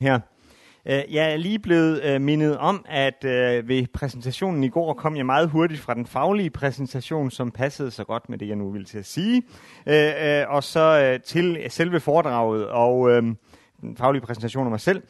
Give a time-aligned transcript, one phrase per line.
[0.00, 0.20] her.
[0.86, 5.16] Øh, jeg er lige blevet øh, mindet om, at øh, ved præsentationen i går kom
[5.16, 8.70] jeg meget hurtigt fra den faglige præsentation, som passede så godt med det, jeg nu
[8.70, 9.42] ville til at sige,
[10.48, 13.22] og så til selve foredraget og
[13.80, 15.02] den faglige præsentation af mig selv,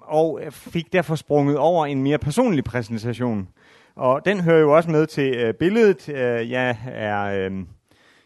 [0.00, 3.48] og fik derfor sprunget over en mere personlig præsentation.
[3.96, 6.08] Og den hører jo også med til billedet.
[6.50, 7.48] Jeg er...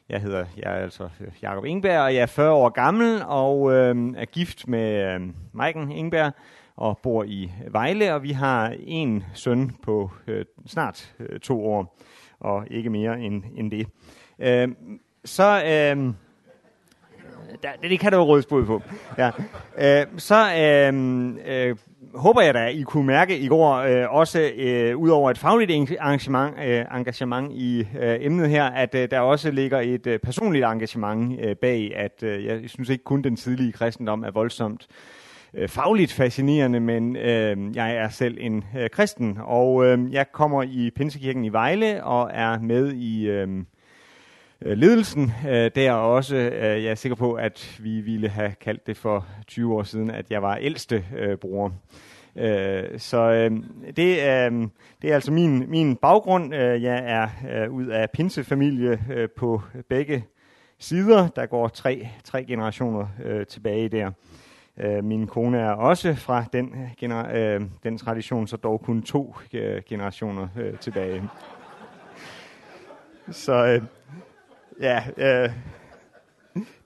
[0.08, 3.72] Jeg hedder jeg er altså øh, Jakob Ingberg, og jeg er 40 år gammel og
[3.72, 5.20] øh, er gift med øh,
[5.52, 6.32] Maiken Ingberg
[6.76, 11.98] og bor i Vejle, og vi har en søn på øh, snart øh, to år,
[12.40, 13.86] og ikke mere end, end det.
[14.38, 14.68] Øh,
[15.24, 15.62] så...
[15.64, 16.12] Øh,
[17.62, 18.82] der, det kan der jo rådes på.
[19.18, 19.30] Ja.
[19.78, 21.76] Øh, så øh, øh,
[22.14, 25.70] håber jeg da, I kunne mærke i går, øh, også øh, ud over et fagligt
[25.70, 30.64] engagement, øh, engagement i øh, emnet her, at øh, der også ligger et øh, personligt
[30.64, 34.86] engagement øh, bag, at øh, jeg synes ikke kun den tidlige kristendom er voldsomt
[35.54, 40.62] øh, fagligt fascinerende, men øh, jeg er selv en øh, kristen, og øh, jeg kommer
[40.62, 43.48] i Pinsekirken i Vejle og er med i øh
[44.62, 46.36] Øh, ledelsen øh, der også.
[46.36, 50.10] Øh, jeg er sikker på, at vi ville have kaldt det for 20 år siden,
[50.10, 51.72] at jeg var ældste øh, bror.
[52.36, 53.50] Øh, så øh,
[53.96, 54.68] det, øh,
[55.02, 56.54] det er altså min, min baggrund.
[56.54, 57.28] Øh, jeg er
[57.64, 60.24] øh, ud af pinsefamilie øh, på begge
[60.78, 61.28] sider.
[61.28, 64.10] Der går tre, tre generationer øh, tilbage der.
[64.78, 69.36] Øh, min kone er også fra den, gener- øh, den tradition, så dog kun to
[69.52, 71.22] øh, generationer øh, tilbage.
[73.30, 73.82] Så øh,
[74.80, 75.50] ja, øh,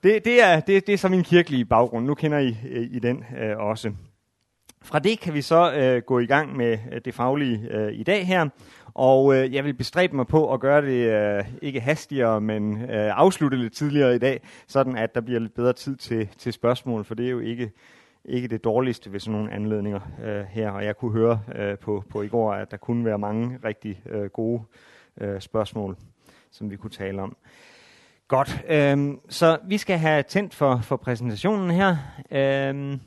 [0.03, 2.07] det, det, er, det, det er så min kirkelige baggrund.
[2.07, 3.93] Nu kender I, øh, I den øh, også.
[4.83, 8.03] Fra det kan vi så øh, gå i gang med øh, det faglige øh, i
[8.03, 8.49] dag her,
[8.95, 13.19] og øh, jeg vil bestræbe mig på at gøre det øh, ikke hastigere, men øh,
[13.19, 17.05] afslutte lidt tidligere i dag, sådan at der bliver lidt bedre tid til, til spørgsmål,
[17.05, 17.71] for det er jo ikke,
[18.25, 20.71] ikke det dårligste ved sådan nogle anledninger øh, her.
[20.71, 24.03] Og jeg kunne høre øh, på, på i går, at der kunne være mange rigtig
[24.07, 24.63] øh, gode
[25.21, 25.97] øh, spørgsmål,
[26.51, 27.37] som vi kunne tale om.
[28.31, 31.97] Godt, Øhm, så vi skal have tændt for, for præsentationen her.
[32.31, 33.01] Øhm,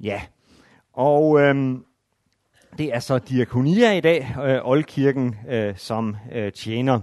[0.00, 0.22] ja,
[0.92, 1.84] og øhm,
[2.78, 7.00] det er så diakonia i dag, øh, Oldkirken øh, som øh, tjener.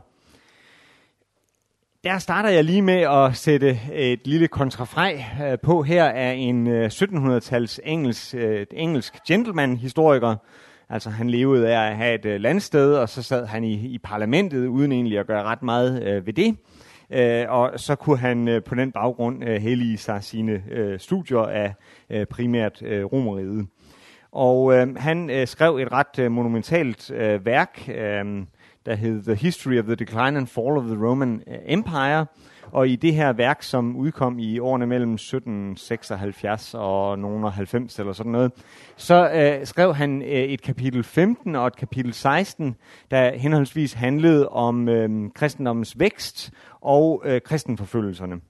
[2.04, 6.68] Der starter jeg lige med at sætte et lille kontrafrej øh, på her af en
[6.68, 10.36] øh, 1700-tals engelsk, øh, engelsk gentleman-historiker.
[10.91, 13.97] Altså han levede af at have et øh, landsted, og så sad han i, i
[13.97, 16.57] parlamentet uden egentlig at gøre ret meget øh, ved det.
[17.09, 21.40] Øh, og så kunne han øh, på den baggrund øh, hellige sig sine øh, studier
[21.40, 21.74] af
[22.09, 23.68] øh, primært øh, romeriet.
[24.31, 28.46] Og øh, han øh, skrev et ret øh, monumentalt øh, værk, øh,
[28.85, 32.25] der hed The History of the Decline and Fall of the Roman øh, Empire.
[32.72, 38.14] Og i det her værk, som udkom i årene mellem 1776 og nogen 90 eller
[38.14, 38.52] sådan noget,
[38.96, 42.76] så øh, skrev han øh, et kapitel 15 og et kapitel 16,
[43.12, 48.42] der henholdsvis handlede om øh, kristendommens vækst og øh, kristenforfølgelserne.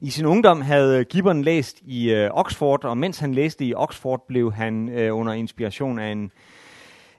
[0.00, 4.24] I sin ungdom havde Gibbon læst i øh, Oxford, og mens han læste i Oxford,
[4.28, 6.30] blev han øh, under inspiration af en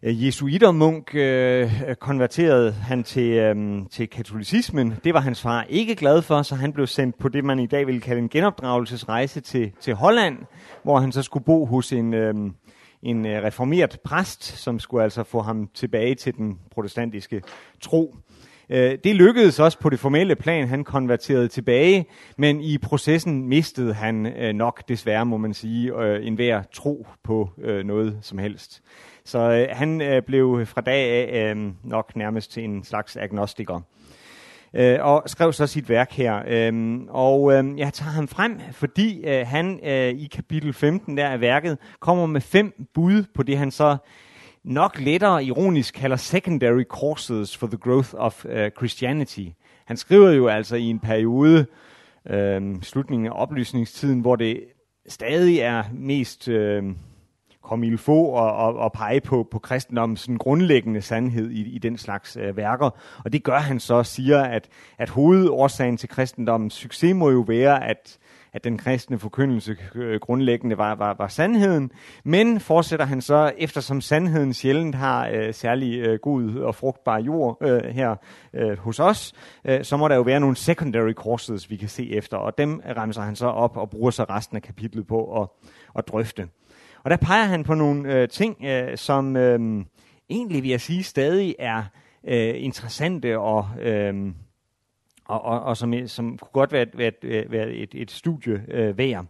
[0.03, 4.93] øh, jesuitermunk øh, konverterede han til, øh, til katolicismen.
[5.03, 7.67] Det var hans far ikke glad for, så han blev sendt på det, man i
[7.67, 10.37] dag vil kalde en genopdragelsesrejse til, til Holland,
[10.83, 12.33] hvor han så skulle bo hos en, øh,
[13.03, 17.41] en øh, reformeret præst, som skulle altså få ham tilbage til den protestantiske
[17.81, 18.15] tro.
[18.69, 20.67] Øh, det lykkedes også på det formelle plan.
[20.67, 22.05] Han konverterede tilbage,
[22.37, 27.49] men i processen mistede han øh, nok desværre, må man sige, øh, enhver tro på
[27.61, 28.81] øh, noget som helst.
[29.25, 33.81] Så øh, han øh, blev fra dag af øh, nok nærmest til en slags agnostiker.
[34.73, 36.43] Øh, og skrev så sit værk her.
[36.47, 41.27] Øh, og øh, jeg tager ham frem, fordi øh, han øh, i kapitel 15 der
[41.27, 43.97] af værket kommer med fem bud på det, han så
[44.67, 49.47] nok lettere ironisk kalder secondary causes for the growth of uh, Christianity.
[49.85, 51.65] Han skriver jo altså i en periode,
[52.29, 54.63] øh, slutningen af oplysningstiden, hvor det
[55.07, 56.83] stadig er mest øh,
[57.63, 61.97] komilfo få og, og, og pege på, på kristendommens sådan grundlæggende sandhed i, i den
[61.97, 62.89] slags øh, værker.
[63.25, 67.83] Og det gør han så, siger, at, at hovedårsagen til kristendommens succes må jo være,
[67.83, 68.17] at
[68.57, 71.91] at den kristne forkyndelse øh, grundlæggende var, var, var sandheden.
[72.23, 77.57] Men fortsætter han så, eftersom sandheden sjældent har øh, særlig øh, god og frugtbar jord
[77.61, 78.15] øh, her
[78.53, 79.33] øh, hos os,
[79.65, 82.81] øh, så må der jo være nogle secondary courses, vi kan se efter, og dem
[82.97, 85.47] remser han så op og bruger så resten af kapitlet på at,
[85.97, 86.47] at drøfte.
[87.03, 89.85] Og der peger han på nogle øh, ting, øh, som øh,
[90.29, 91.83] egentlig vil jeg sige stadig er
[92.27, 93.69] øh, interessante og...
[93.81, 94.33] Øh,
[95.27, 97.11] og, og, og som, som kunne godt være, være,
[97.49, 99.25] være et, et studie øh, værd.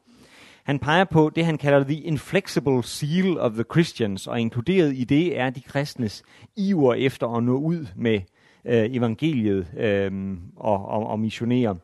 [0.63, 5.03] Han peger på det, han kalder the inflexible seal of the Christians, og inkluderet i
[5.03, 6.23] det er de kristnes
[6.57, 8.21] iver efter at nå ud med
[8.65, 10.11] øh, evangeliet øh,
[10.55, 11.77] og, og, og missionere.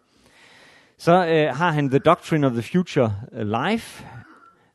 [0.97, 4.05] Så øh, har han The Doctrine of the Future øh, Life,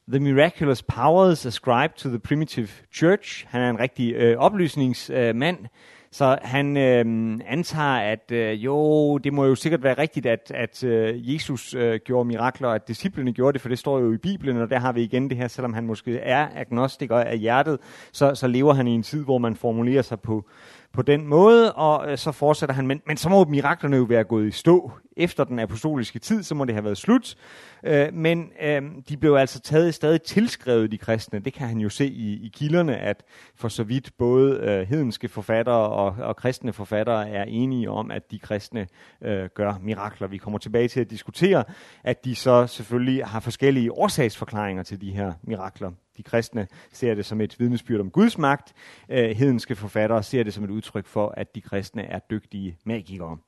[0.08, 3.46] The Miraculous Powers Ascribed to the Primitive Church.
[3.48, 5.68] Han er en rigtig øh, oplysningsmand, øh,
[6.10, 10.84] så han øh, antager, at øh, jo, det må jo sikkert være rigtigt, at, at
[10.84, 14.16] øh, Jesus øh, gjorde mirakler, og at disciplene gjorde det, for det står jo i
[14.16, 17.78] Bibelen, og der har vi igen det her, selvom han måske er agnostiker af hjertet,
[18.12, 20.44] så, så lever han i en tid, hvor man formulerer sig på,
[20.92, 24.24] på den måde, og øh, så fortsætter han, men, men så må miraklerne jo være
[24.24, 24.92] gået i stå.
[25.16, 27.34] Efter den apostoliske tid, så må det have været slut.
[27.82, 31.38] Øh, men øh, de blev altså taget stadig tilskrevet, de kristne.
[31.38, 33.24] Det kan han jo se i, i kilderne, at
[33.56, 38.30] for så vidt både øh, hedenske forfattere og, og kristne forfattere er enige om, at
[38.30, 38.86] de kristne
[39.22, 40.28] øh, gør mirakler.
[40.28, 41.64] Vi kommer tilbage til at diskutere,
[42.04, 45.90] at de så selvfølgelig har forskellige årsagsforklaringer til de her mirakler.
[46.18, 48.72] De kristne ser det som et vidnesbyrd om Guds magt.
[49.08, 53.38] Øh, hedenske forfattere ser det som et udtryk for, at de kristne er dygtige magikere.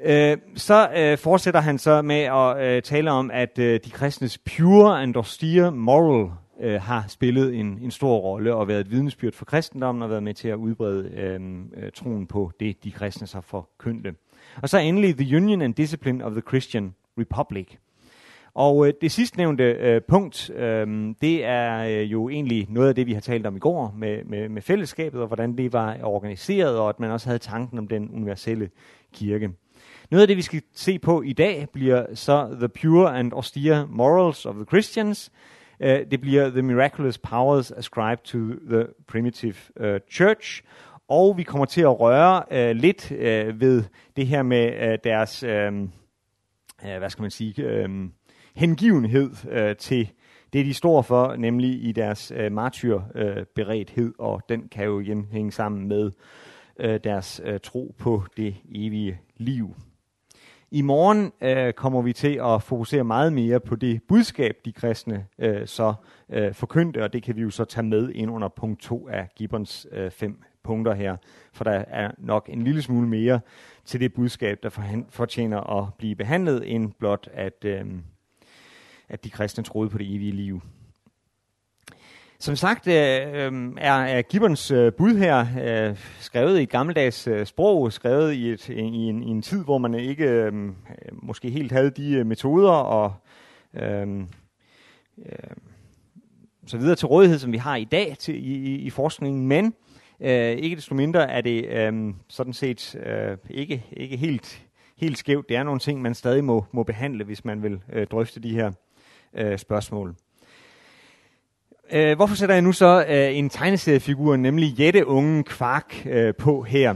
[0.00, 4.38] Øh, så øh, fortsætter han så med at øh, tale om, at øh, de kristnes
[4.38, 9.32] pure and austere moral øh, har spillet en, en stor rolle og været et vidnesbyrd
[9.32, 11.40] for kristendommen og været med til at udbrede øh,
[11.76, 14.14] øh troen på det, de kristne så forkyndte.
[14.62, 17.78] Og så endelig The Union and Discipline of the Christian Republic.
[18.54, 23.06] Og øh, det sidstnævnte øh, punkt, øh, det er øh, jo egentlig noget af det,
[23.06, 26.78] vi har talt om i går med, med, med fællesskabet, og hvordan det var organiseret,
[26.78, 28.70] og at man også havde tanken om den universelle
[29.12, 29.50] kirke.
[30.10, 33.86] Noget af det, vi skal se på i dag, bliver så The Pure and Austere
[33.90, 35.32] Morals of the Christians.
[35.80, 38.38] Uh, det bliver The Miraculous Powers Ascribed to
[38.70, 40.62] the Primitive uh, Church.
[41.08, 43.82] Og vi kommer til at røre uh, lidt uh, ved
[44.16, 45.74] det her med uh, deres, uh,
[46.84, 47.90] uh, hvad skal man sige, uh,
[48.54, 50.10] hengivenhed øh, til
[50.52, 55.26] det, de står for, nemlig i deres øh, martyrberedthed, øh, og den kan jo igen
[55.30, 56.10] hænge sammen med
[56.80, 59.74] øh, deres øh, tro på det evige liv.
[60.70, 65.26] I morgen øh, kommer vi til at fokusere meget mere på det budskab, de kristne
[65.38, 65.94] øh, så
[66.30, 69.28] øh, forkyndte, og det kan vi jo så tage med ind under punkt 2 af
[69.36, 71.16] Gibbons øh, fem punkter her,
[71.52, 73.40] for der er nok en lille smule mere
[73.84, 77.84] til det budskab, der fortjener at blive behandlet, end blot at, øh,
[79.08, 80.62] at de kristne troede på det evige liv.
[82.38, 87.26] Som sagt øh, øhm, er, er Gibbons øh, bud her øh, skrevet i et gammeldags
[87.26, 90.74] øh, sprog, skrevet i, et, i, en, i en tid, hvor man ikke øhm, øh,
[91.12, 93.14] måske helt havde de øh, metoder og
[93.74, 94.20] øh,
[95.18, 95.56] øh,
[96.66, 99.74] så videre til rådighed, som vi har i dag til, i, i forskningen, men
[100.20, 104.66] øh, ikke desto mindre er det øh, sådan set øh, ikke, ikke helt,
[104.96, 105.48] helt skævt.
[105.48, 108.54] Det er nogle ting, man stadig må, må behandle, hvis man vil øh, drøfte de
[108.54, 108.72] her
[109.38, 110.14] øh, spørgsmål.
[111.92, 116.94] Øh, hvorfor sætter jeg nu så øh, en tegneseriefigur, nemlig Jette-ungen Kvark, øh, på her?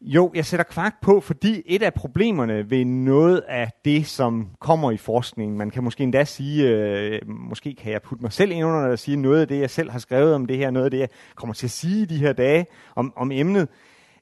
[0.00, 4.90] Jo, jeg sætter Kvark på, fordi et af problemerne ved noget af det, som kommer
[4.90, 8.64] i forskningen, man kan måske endda sige, øh, måske kan jeg putte mig selv ind
[8.64, 10.90] under at sige noget af det, jeg selv har skrevet om det her, noget af
[10.90, 12.66] det, jeg kommer til at sige de her dage
[12.96, 13.68] om, om emnet,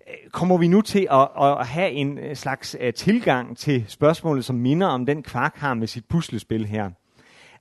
[0.09, 4.57] øh, kommer vi nu til at, at have en slags øh, tilgang til spørgsmålet, som
[4.57, 6.91] minder om den Kvark har med sit puslespil her.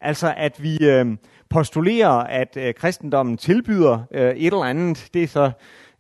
[0.02, 1.18] Altså at vi øh,
[1.50, 5.10] postulerer, at øh, kristendommen tilbyder øh, et eller andet.
[5.14, 5.52] Det er så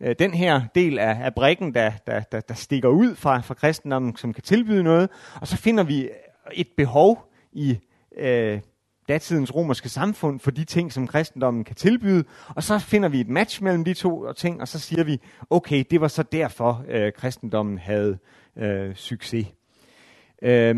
[0.01, 3.53] øh, den her del af, af brikken, der, der, der, der stikker ud fra, fra
[3.53, 5.09] kristendommen, som kan tilbyde noget.
[5.41, 6.09] Og så finder vi øh,
[6.53, 7.77] et behov i
[8.17, 8.59] øh,
[9.07, 12.23] datidens romerske samfund for de ting, som kristendommen kan tilbyde.
[12.47, 15.83] Og så finder vi et match mellem de to ting, og så siger vi, okay,
[15.91, 18.17] det var så derfor, øh, kristendommen havde
[18.57, 19.47] øh, succes.
[20.41, 20.75] Øh,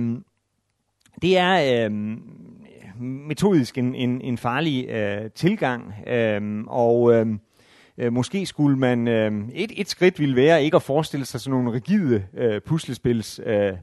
[1.22, 2.18] det er øh,
[3.00, 7.28] metodisk en, en, en farlig øh, tilgang, øh, og øh,
[7.98, 11.60] øh, måske skulle man, øh, et, et skridt ville være ikke at forestille sig sådan
[11.60, 13.74] nogle rigide øh, puslespils øh,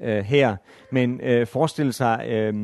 [0.00, 0.56] øh, her,
[0.92, 2.54] men øh, forestille sig øh,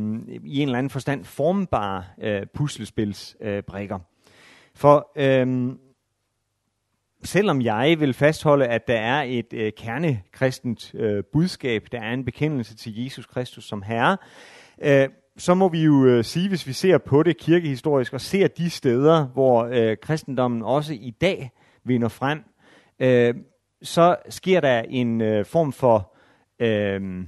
[0.45, 3.63] i en eller anden forstand formbare øh, puslespils øh.
[4.75, 5.73] For øh,
[7.25, 12.25] selvom jeg vil fastholde, at der er et øh, kernekristent øh, budskab, der er en
[12.25, 14.17] bekendelse til Jesus Kristus som Herre,
[14.83, 15.09] øh,
[15.41, 18.71] så må vi jo øh, sige, hvis vi ser på det kirkehistorisk, og ser de
[18.71, 21.51] steder, hvor øh, kristendommen også i dag
[21.85, 22.45] vinder frem,
[23.01, 23.35] øh,
[23.83, 26.15] så sker der en øh, form for
[26.59, 27.25] øh,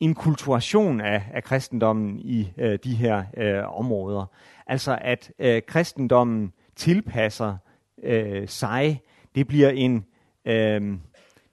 [0.00, 4.24] inkulturation af, af kristendommen i øh, de her øh, områder.
[4.66, 7.56] Altså at øh, kristendommen tilpasser
[8.02, 9.00] øh, sig.
[9.34, 10.04] Det bliver en
[10.44, 10.94] øh,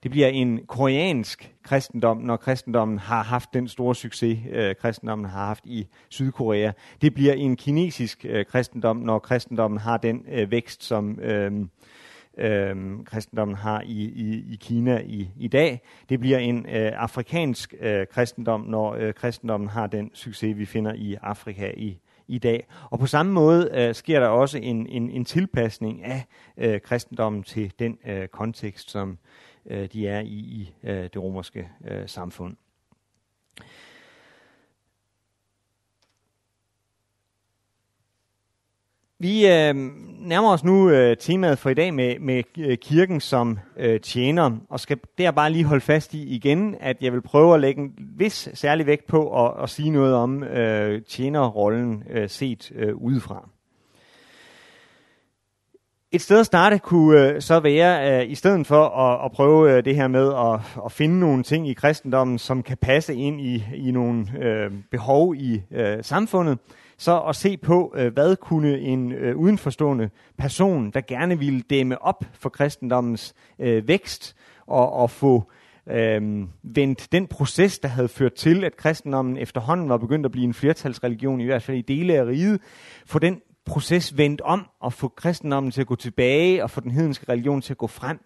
[0.02, 5.46] Det bliver en koreansk kristendom, når kristendommen har haft den store succes, øh, kristendommen har
[5.46, 6.72] haft i Sydkorea.
[7.02, 11.52] Det bliver en kinesisk øh, kristendom, når kristendommen har den øh, vækst, som øh,
[12.38, 15.80] øh, kristendommen har i, i, i Kina i, i dag.
[16.08, 20.92] Det bliver en øh, afrikansk øh, kristendom, når øh, kristendommen har den succes, vi finder
[20.94, 22.66] i Afrika i i dag.
[22.90, 26.24] Og på samme måde øh, sker der også en, en, en tilpasning af
[26.56, 29.18] øh, kristendommen til den øh, kontekst, som
[29.66, 32.56] øh, de er i i øh, det romerske øh, samfund.
[39.18, 39.74] Vi øh,
[40.18, 44.58] nærmer os nu øh, temaet for i dag med, med øh, kirken som øh, tjener,
[44.68, 47.82] og skal der bare lige holde fast i igen, at jeg vil prøve at lægge
[47.82, 52.96] en vis særlig vægt på at, at sige noget om øh, tjenerrollen øh, set øh,
[52.96, 53.48] udefra.
[56.14, 59.72] Et sted at starte kunne øh, så være, øh, i stedet for at, at prøve
[59.72, 63.40] øh, det her med at, at finde nogle ting i kristendommen, som kan passe ind
[63.40, 66.58] i, i nogle øh, behov i øh, samfundet,
[66.98, 72.02] så at se på, øh, hvad kunne en øh, udenforstående person, der gerne ville dæmme
[72.02, 75.50] op for kristendommens øh, vækst og, og få
[75.90, 76.22] øh,
[76.62, 80.54] vendt den proces, der havde ført til, at kristendommen efterhånden var begyndt at blive en
[80.54, 82.60] flertalsreligion, i hvert fald i dele af riget,
[83.06, 86.90] få den proces vendt om og få kristendommen til at gå tilbage og få den
[86.90, 88.20] hedenske religion til at gå frem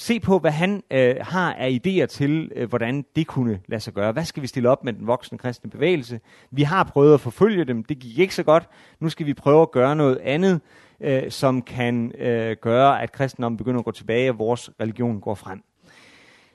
[0.00, 3.92] se på, hvad han øh, har af idéer til, øh, hvordan det kunne lade sig
[3.92, 4.12] gøre.
[4.12, 6.20] Hvad skal vi stille op med den voksne kristne bevægelse?
[6.50, 8.68] Vi har prøvet at forfølge dem, det gik ikke så godt.
[9.00, 10.60] Nu skal vi prøve at gøre noget andet,
[11.00, 15.34] øh, som kan øh, gøre, at kristendommen begynder at gå tilbage, og vores religion går
[15.34, 15.62] frem.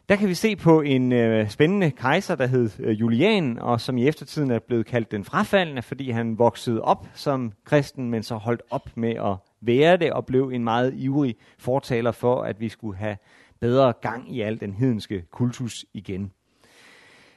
[0.10, 3.98] Der kan vi se på en øh, spændende kejser, der hed øh, Julian, og som
[3.98, 8.36] i eftertiden er blevet kaldt den frafaldende, fordi han voksede op som kristen, men så
[8.36, 12.70] holdt op med at være det, og blev en meget ivrig fortaler for, at vi
[12.70, 13.18] skulle have
[13.60, 16.32] bedre gang i al den hedenske kultus igen.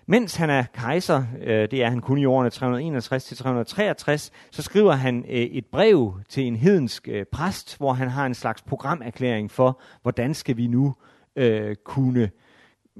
[0.07, 5.25] Mens han er kejser, øh, det er han kun i årene 361-363, så skriver han
[5.29, 9.81] øh, et brev til en hedensk øh, præst, hvor han har en slags programerklæring for,
[10.03, 10.95] hvordan skal vi nu
[11.37, 12.31] øh, kunne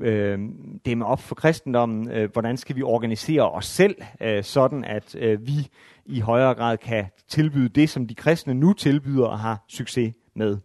[0.01, 0.39] øh,
[0.87, 5.47] dæmme op for kristendommen, øh, hvordan skal vi organisere os selv, øh, sådan at øh,
[5.47, 5.69] vi
[6.07, 10.59] i højere grad kan tilbyde det, som de kristne nu tilbyder og har succes med.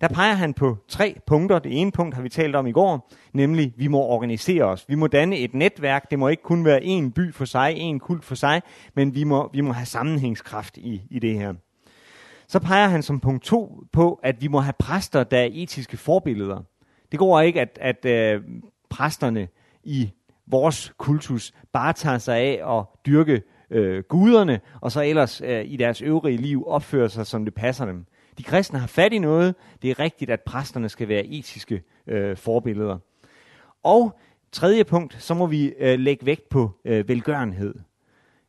[0.00, 1.58] Der peger han på tre punkter.
[1.58, 4.84] Det ene punkt har vi talt om i går, nemlig vi må organisere os.
[4.88, 6.10] Vi må danne et netværk.
[6.10, 8.62] Det må ikke kun være en by for sig, en kult for sig,
[8.94, 11.54] men vi må, vi må have sammenhængskraft i, i det her.
[12.48, 15.96] Så peger han som punkt to på, at vi må have præster, der er etiske
[15.96, 16.62] forbilleder.
[17.10, 18.42] Det går ikke, at, at øh,
[18.88, 19.48] præsterne
[19.84, 20.10] i
[20.46, 25.76] vores kultus bare tager sig af at dyrke øh, guderne, og så ellers øh, i
[25.76, 28.06] deres øvrige liv opfører sig, som det passer dem.
[28.38, 29.54] De kristne har fat i noget.
[29.82, 32.98] Det er rigtigt, at præsterne skal være etiske øh, forbilleder.
[33.82, 34.18] Og
[34.52, 37.74] tredje punkt, så må vi øh, lægge vægt på øh, velgørenhed.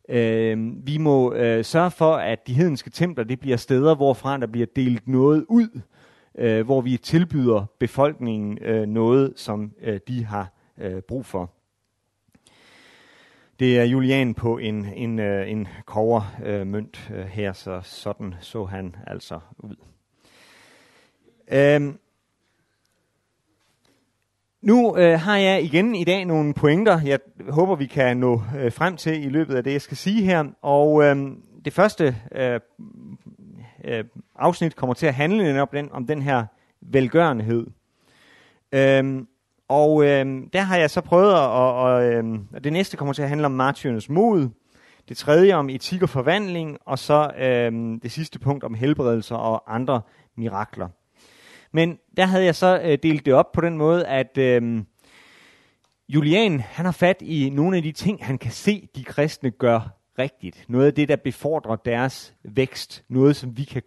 [0.09, 4.47] Øh, vi må øh, sørge for, at de hedenske templer det bliver steder, hvorfra der
[4.47, 5.81] bliver delt noget ud,
[6.35, 11.51] øh, hvor vi tilbyder befolkningen øh, noget, som øh, de har øh, brug for.
[13.59, 18.65] Det er Julian på en, en, øh, en kovermønt øh, øh, her, så sådan så
[18.65, 19.75] han altså ud.
[21.51, 22.00] Øhm,
[24.61, 27.19] nu øh, har jeg igen i dag nogle pointer, jeg
[27.50, 30.45] håber, vi kan nå øh, frem til i løbet af det, jeg skal sige her.
[30.61, 31.31] Og øh,
[31.65, 32.59] det første øh,
[33.85, 34.03] øh,
[34.35, 36.45] afsnit kommer til at handle om den, om den her
[36.81, 37.67] velgørenhed.
[38.71, 39.27] Øhm,
[39.67, 42.23] og øh, der har jeg så prøvet, at, og, og, øh,
[42.63, 44.50] det næste kommer til at handle om martyrernes mod,
[45.09, 49.75] det tredje om etik og forvandling, og så øh, det sidste punkt om helbredelser og
[49.75, 50.01] andre
[50.38, 50.88] mirakler.
[51.71, 54.83] Men der havde jeg så øh, delt det op på den måde, at øh,
[56.09, 60.00] Julian han har fat i nogle af de ting, han kan se, de kristne gør
[60.19, 60.65] rigtigt.
[60.67, 63.03] Noget af det, der befordrer deres vækst.
[63.07, 63.81] Noget, som vi kan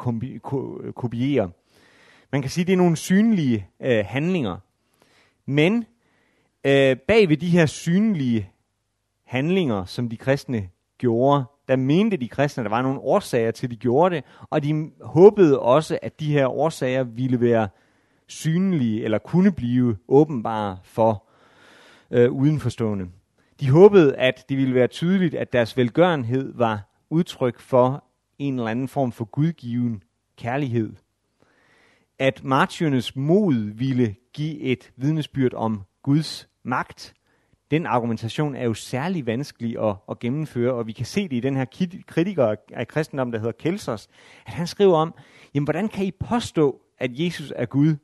[0.94, 1.50] kopiere.
[2.32, 4.56] Man kan sige, det er nogle synlige øh, handlinger,
[5.46, 5.84] men
[6.66, 8.50] øh, bag ved de her synlige
[9.24, 13.66] handlinger, som de kristne gjorde, der mente de kristne, at der var nogle årsager til,
[13.66, 17.68] at de gjorde det, og de håbede også, at de her årsager ville være
[18.26, 21.24] synlige, eller kunne blive åbenbare for
[22.10, 23.08] øh, udenforstående.
[23.61, 28.04] De håbede, at det ville være tydeligt, at deres velgørenhed var udtryk for
[28.38, 30.02] en eller anden form for gudgiven
[30.37, 30.92] kærlighed
[32.18, 37.14] at martyrernes mod ville give et vidnesbyrd om Guds magt.
[37.70, 41.40] Den argumentation er jo særlig vanskelig at, at gennemføre, og vi kan se det i
[41.40, 41.64] den her
[42.06, 44.08] kritiker af kristendom, der hedder Kelsers,
[44.46, 45.14] at han skriver om,
[45.54, 47.96] jamen hvordan kan I påstå, at Jesus er Gud,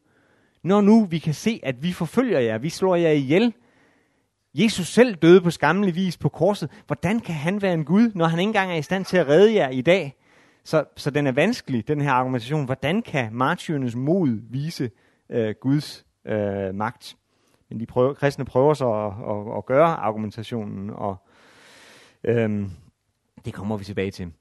[0.62, 3.54] når nu vi kan se, at vi forfølger jer, vi slår jer ihjel,
[4.54, 6.70] Jesus selv døde på skammelig vis på korset.
[6.86, 9.28] Hvordan kan han være en Gud, når han ikke engang er i stand til at
[9.28, 10.16] redde jer i dag?
[10.64, 12.64] Så, så den er vanskelig, den her argumentation.
[12.64, 14.90] Hvordan kan martyrernes mod vise
[15.30, 17.16] øh, Guds øh, magt?
[17.68, 21.16] Men de prøver, kristne prøver så at, at, at gøre argumentationen, og
[22.24, 22.66] øh,
[23.44, 24.32] det kommer vi tilbage til.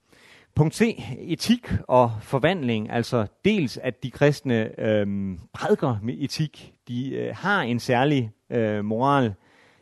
[0.55, 7.15] Punkt C, etik og forvandling, altså dels at de kristne øh, prædiker med etik, de
[7.15, 9.33] øh, har en særlig øh, moral,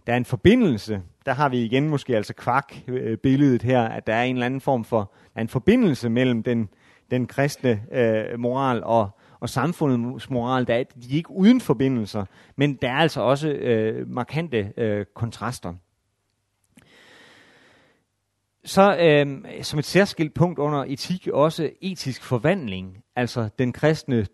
[0.07, 4.13] der er en forbindelse, der har vi igen måske altså kvak-billedet øh, her, at der
[4.13, 6.69] er en eller anden form for er en forbindelse mellem den,
[7.11, 9.09] den kristne øh, moral og,
[9.39, 10.67] og samfundets moral.
[10.67, 15.05] Der er, de er ikke uden forbindelser, men der er altså også øh, markante øh,
[15.15, 15.73] kontraster.
[18.65, 24.27] Så øh, som et særskilt punkt under etik også etisk forvandling, altså den kristne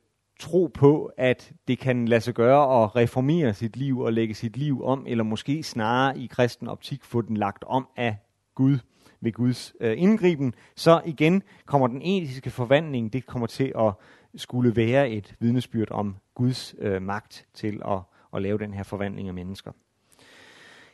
[0.44, 4.58] tro på, at det kan lade sig gøre at reformere sit liv og lægge sit
[4.58, 8.18] liv om, eller måske snarere i kristen optik få den lagt om af
[8.56, 8.78] Gud
[9.22, 13.94] ved Guds øh, indgriben, så igen kommer den etiske forvandling, det kommer til at
[14.36, 18.00] skulle være et vidnesbyrd om Guds øh, magt til at,
[18.36, 19.72] at lave den her forvandling af mennesker.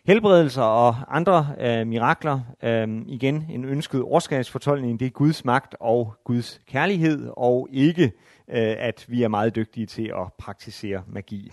[0.05, 6.13] Helbredelser og andre øh, mirakler, øh, igen en ønsket årskabsfortolkning, det er Guds magt og
[6.23, 8.11] Guds kærlighed, og ikke
[8.49, 11.51] øh, at vi er meget dygtige til at praktisere magi.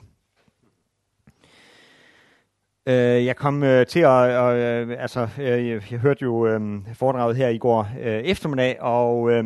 [2.89, 6.61] Øh, jeg kom øh, til at, øh, altså, øh, jeg hørte jo øh,
[6.95, 9.45] foredraget her i går øh, eftermiddag, og øh,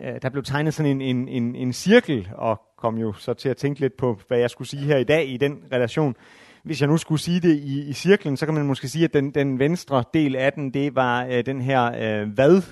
[0.00, 3.48] øh, der blev tegnet sådan en, en, en, en cirkel, og kom jo så til
[3.48, 6.16] at tænke lidt på, hvad jeg skulle sige her i dag i den relation
[6.62, 9.14] hvis jeg nu skulle sige det i, i cirklen, så kan man måske sige, at
[9.14, 11.92] den, den venstre del af den, det var øh, den her,
[12.22, 12.62] øh, hvad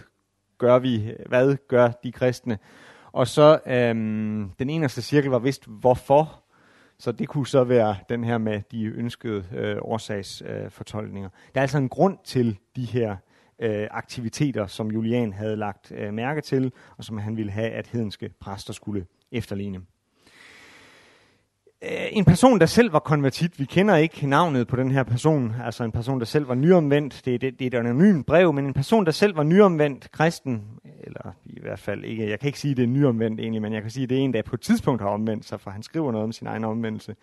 [0.59, 2.59] gør vi, hvad gør de kristne?
[3.12, 6.44] Og så øhm, den eneste cirkel var vist, hvorfor?
[6.98, 11.30] Så det kunne så være den her med de ønskede øh, årsagsfortolkninger.
[11.32, 13.16] Øh, der er altså en grund til de her
[13.58, 17.86] øh, aktiviteter, som Julian havde lagt øh, mærke til, og som han ville have, at
[17.86, 19.80] hedenske præster skulle efterligne.
[21.84, 25.54] Øh, en person, der selv var konvertit, vi kender ikke navnet på den her person,
[25.64, 28.52] altså en person, der selv var nyomvendt, det er, det, det er et anonymt brev,
[28.52, 30.62] men en person, der selv var nyomvendt kristen,
[31.04, 33.73] eller i hvert fald ikke, jeg kan ikke sige, at det er nyomvendt egentlig, men
[33.73, 35.71] jeg kan sige, at det er en, der på et tidspunkt har omvendt sig, for
[35.71, 37.14] han skriver noget om sin egen omvendelse.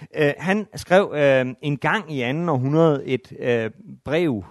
[0.00, 3.70] Uh, han skrev uh, en gang i anden århundrede et uh,
[4.04, 4.44] brev,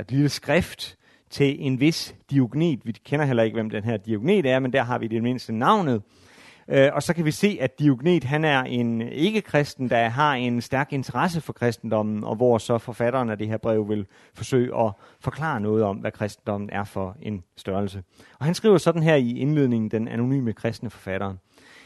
[0.00, 0.96] et lille skrift,
[1.30, 2.80] til en vis Diognet.
[2.84, 5.52] Vi kender heller ikke, hvem den her Diognet er, men der har vi det mindste
[5.52, 5.94] navnet.
[5.94, 6.00] Øh,
[6.72, 10.60] Øh, og så kan vi se, at Diognet han er en ikke-kristen, der har en
[10.60, 14.92] stærk interesse for kristendommen, og hvor så forfatteren af det her brev vil forsøge at
[15.20, 18.02] forklare noget om, hvad kristendommen er for en størrelse.
[18.38, 21.36] Og han skriver sådan her i indledningen, den anonyme kristne forfatteren.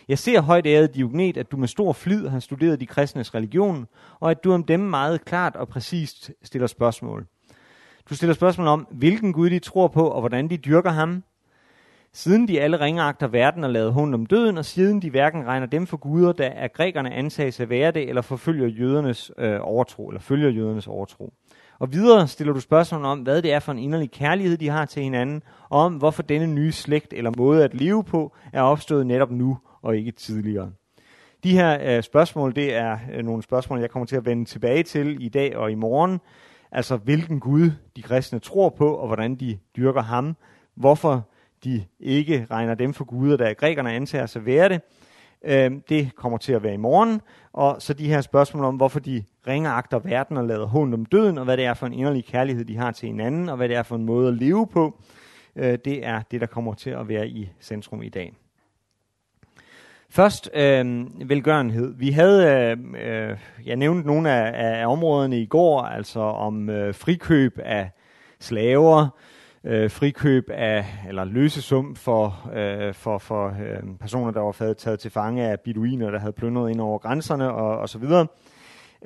[0.09, 3.87] Jeg ser højt æret Diognet, at du med stor flid har studeret de kristnes religion,
[4.21, 7.27] og at du om dem meget klart og præcist stiller spørgsmål.
[8.11, 11.23] Du stiller spørgsmål om, hvilken Gud de tror på, og hvordan de dyrker ham,
[12.17, 15.67] Siden de alle ringagter verden og lavet hund om døden, og siden de hverken regner
[15.67, 20.09] dem for guder, der er grækerne antages at være det, eller forfølger jødernes øh, overtro,
[20.09, 21.33] eller følger jødernes overtro.
[21.79, 24.85] Og videre stiller du spørgsmål om, hvad det er for en inderlig kærlighed, de har
[24.85, 29.07] til hinanden, og om hvorfor denne nye slægt eller måde at leve på er opstået
[29.07, 30.71] netop nu og ikke tidligere.
[31.45, 34.83] De her øh, spørgsmål, det er øh, nogle spørgsmål, jeg kommer til at vende tilbage
[34.83, 36.21] til i dag og i morgen.
[36.73, 40.37] Altså, hvilken Gud de kristne tror på, og hvordan de dyrker ham.
[40.75, 41.29] Hvorfor
[41.65, 44.81] de ikke regner dem for guder, der grækerne antager sig være det.
[45.45, 47.21] Øh, det kommer til at være i morgen.
[47.53, 51.39] Og så de her spørgsmål om, hvorfor de ringeagter verden og lader hånd om døden,
[51.39, 53.77] og hvad det er for en inderlig kærlighed, de har til hinanden, og hvad det
[53.77, 55.01] er for en måde at leve på,
[55.57, 58.35] øh, det er det, der kommer til at være i centrum i dag.
[60.11, 61.95] Først øh, velgørenhed.
[61.97, 66.95] Vi havde, øh, øh, jeg nævnte nogle af, af områderne i går, altså om øh,
[66.95, 67.91] frikøb af
[68.41, 69.09] slaver,
[69.67, 75.11] øh, frikøb af, eller løsesum for, øh, for, for øh, personer, der var taget til
[75.11, 78.27] fange af beduiner, der havde plyndret ind over grænserne og, og så videre.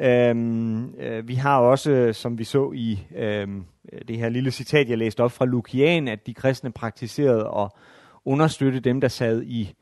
[0.00, 3.48] Øhm, øh, vi har også, som vi så i øh,
[4.08, 7.70] det her lille citat, jeg læste op fra Lukian, at de kristne praktiserede at
[8.24, 9.74] understøtte dem, der sad i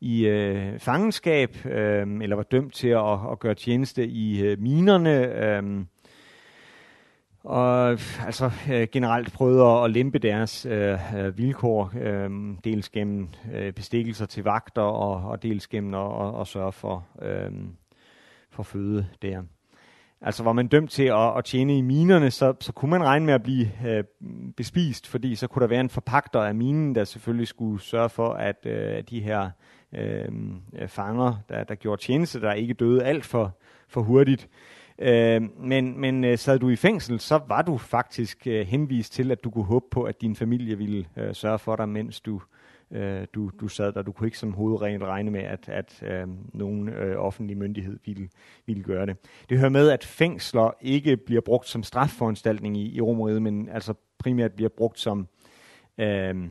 [0.00, 5.10] i øh, fangenskab, øh, eller var dømt til at, at gøre tjeneste i øh, minerne.
[5.10, 5.84] Øh,
[7.46, 12.30] og altså øh, generelt prøvede at lempe deres øh, øh, vilkår, øh,
[12.64, 17.06] dels gennem øh, bestikkelser til vagter, og, og dels gennem at, at, at sørge for,
[17.22, 17.50] øh,
[18.50, 19.42] for føde der.
[20.20, 23.26] Altså var man dømt til at, at tjene i minerne, så, så kunne man regne
[23.26, 24.04] med at blive øh,
[24.56, 28.28] bespist, fordi så kunne der være en forpagter af minen, der selvfølgelig skulle sørge for,
[28.28, 29.50] at øh, de her
[29.92, 30.28] øh,
[30.86, 33.56] fanger, der, der gjorde tjeneste, der ikke døde alt for,
[33.88, 34.42] for hurtigt.
[34.42, 39.12] Øh, Øh, men men øh, sad du i fængsel, så var du faktisk øh, henvist
[39.12, 42.20] til, at du kunne håbe på, at din familie ville øh, sørge for dig, mens
[42.20, 42.40] du,
[42.90, 44.02] øh, du, du sad der.
[44.02, 48.28] Du kunne ikke som hovedregel regne med, at, at øh, nogen øh, offentlig myndighed ville,
[48.66, 49.16] ville gøre det.
[49.48, 53.94] Det hører med, at fængsler ikke bliver brugt som strafforanstaltning i, i Romeriet, men altså
[54.18, 55.28] primært bliver brugt som
[55.98, 56.48] øh,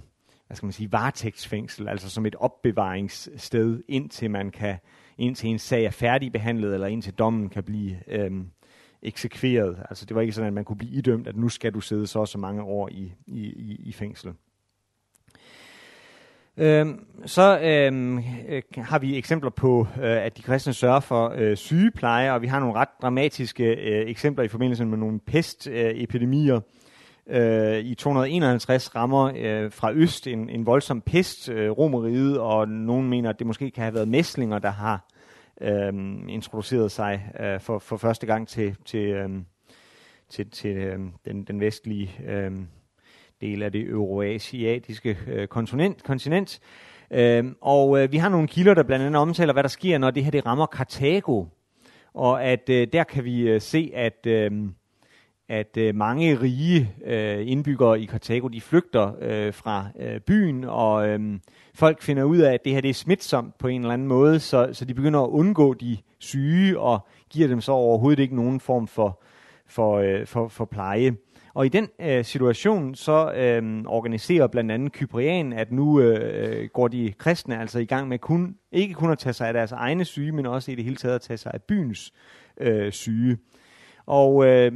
[0.48, 4.78] hvad skal man sige, varetægtsfængsel, altså som et opbevaringssted, indtil man kan,
[5.18, 8.32] indtil en sag er færdigbehandlet, eller indtil dommen kan blive øh,
[9.02, 9.78] eksekveret.
[9.90, 12.08] Altså det var ikke sådan, at man kunne blive idømt, at nu skal du sidde
[12.08, 14.34] så så mange år i, i, i, i fængsel.
[16.58, 21.58] Øhm, så øhm, øh, har vi eksempler på, øh, at de kristne sørger for øh,
[21.58, 26.56] sygepleje, og vi har nogle ret dramatiske øh, eksempler i forbindelse med nogle pestepidemier.
[26.56, 26.62] Øh,
[27.30, 33.10] Øh, I 251 rammer øh, fra øst en, en voldsom pest øh, romeriet, og nogen
[33.10, 35.06] mener, at det måske kan have været mæslinger, der har
[35.62, 35.94] øh,
[36.28, 39.30] introduceret sig øh, for, for første gang til, til, øh,
[40.30, 42.52] til, til øh, den, den vestlige øh,
[43.42, 46.04] del af det euroasiatiske øh, kontinent.
[46.04, 46.60] kontinent.
[47.12, 50.12] Øh, og øh, vi har nogle kilder, der blandt andet omtaler, hvad der sker, når
[50.12, 51.46] det her det rammer Karthago.
[52.14, 54.52] Og at øh, der kan vi øh, se, at, øh,
[55.50, 61.08] at øh, mange rige øh, indbyggere i Karthago, de flygter øh, fra øh, byen, og
[61.10, 61.40] øh,
[61.74, 64.40] folk finder ud af, at det her det er smitsomt på en eller anden måde,
[64.40, 68.60] så, så de begynder at undgå de syge, og giver dem så overhovedet ikke nogen
[68.60, 69.22] form for,
[69.68, 71.16] for, øh, for, for pleje.
[71.54, 76.70] Og i den øh, situation, så øh, organiserer blandt andet Kyprian, at nu øh, øh
[76.74, 79.72] går de kristne altså i gang med kun, ikke kun at tage sig af deres
[79.72, 82.14] egne syge, men også i det hele taget at tage sig af byens
[82.58, 83.38] øh, syge.
[84.08, 84.72] Og øh,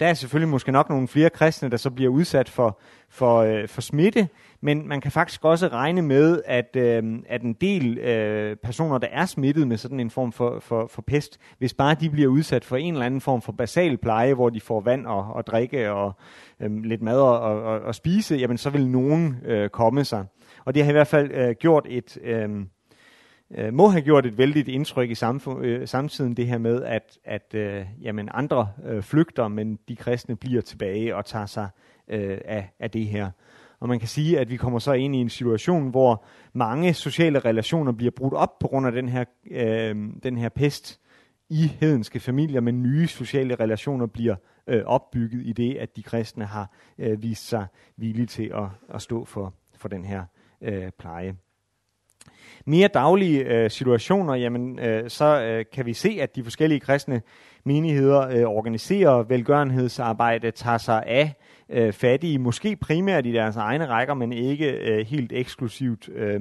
[0.00, 3.68] der er selvfølgelig måske nok nogle flere kristne, der så bliver udsat for, for, øh,
[3.68, 4.28] for smitte,
[4.60, 9.08] men man kan faktisk også regne med, at, øh, at en del øh, personer, der
[9.10, 12.64] er smittet med sådan en form for, for, for pest, hvis bare de bliver udsat
[12.64, 15.92] for en eller anden form for basal pleje, hvor de får vand og, og drikke
[15.92, 16.12] og
[16.60, 20.24] øh, lidt mad og, og, og spise, jamen så vil nogen øh, komme sig.
[20.64, 22.18] Og det har i hvert fald øh, gjort et...
[22.24, 22.48] Øh,
[23.54, 27.18] øh, må have gjort et vældigt indtryk i samfund, øh, samtiden, det her med, at,
[27.24, 31.68] at øh, jamen andre øh, flygter, men de kristne bliver tilbage og tager sig
[32.08, 33.30] øh, af, af det her.
[33.80, 37.38] Og man kan sige, at vi kommer så ind i en situation, hvor mange sociale
[37.38, 41.00] relationer bliver brudt op på grund af den her, øh, den her pest
[41.48, 44.36] i hedenske familier, men nye sociale relationer bliver
[44.66, 49.02] øh, opbygget i det, at de kristne har øh, vist sig villige til at, at
[49.02, 50.24] stå for, for den her
[50.60, 51.36] øh, pleje
[52.66, 57.22] mere daglige øh, situationer, jamen, øh, så øh, kan vi se, at de forskellige kristne
[57.64, 61.34] menigheder øh, organiserer velgørenhedsarbejde, tager sig af
[61.68, 66.40] øh, fattige, måske primært i deres egne rækker, men ikke øh, helt eksklusivt øh,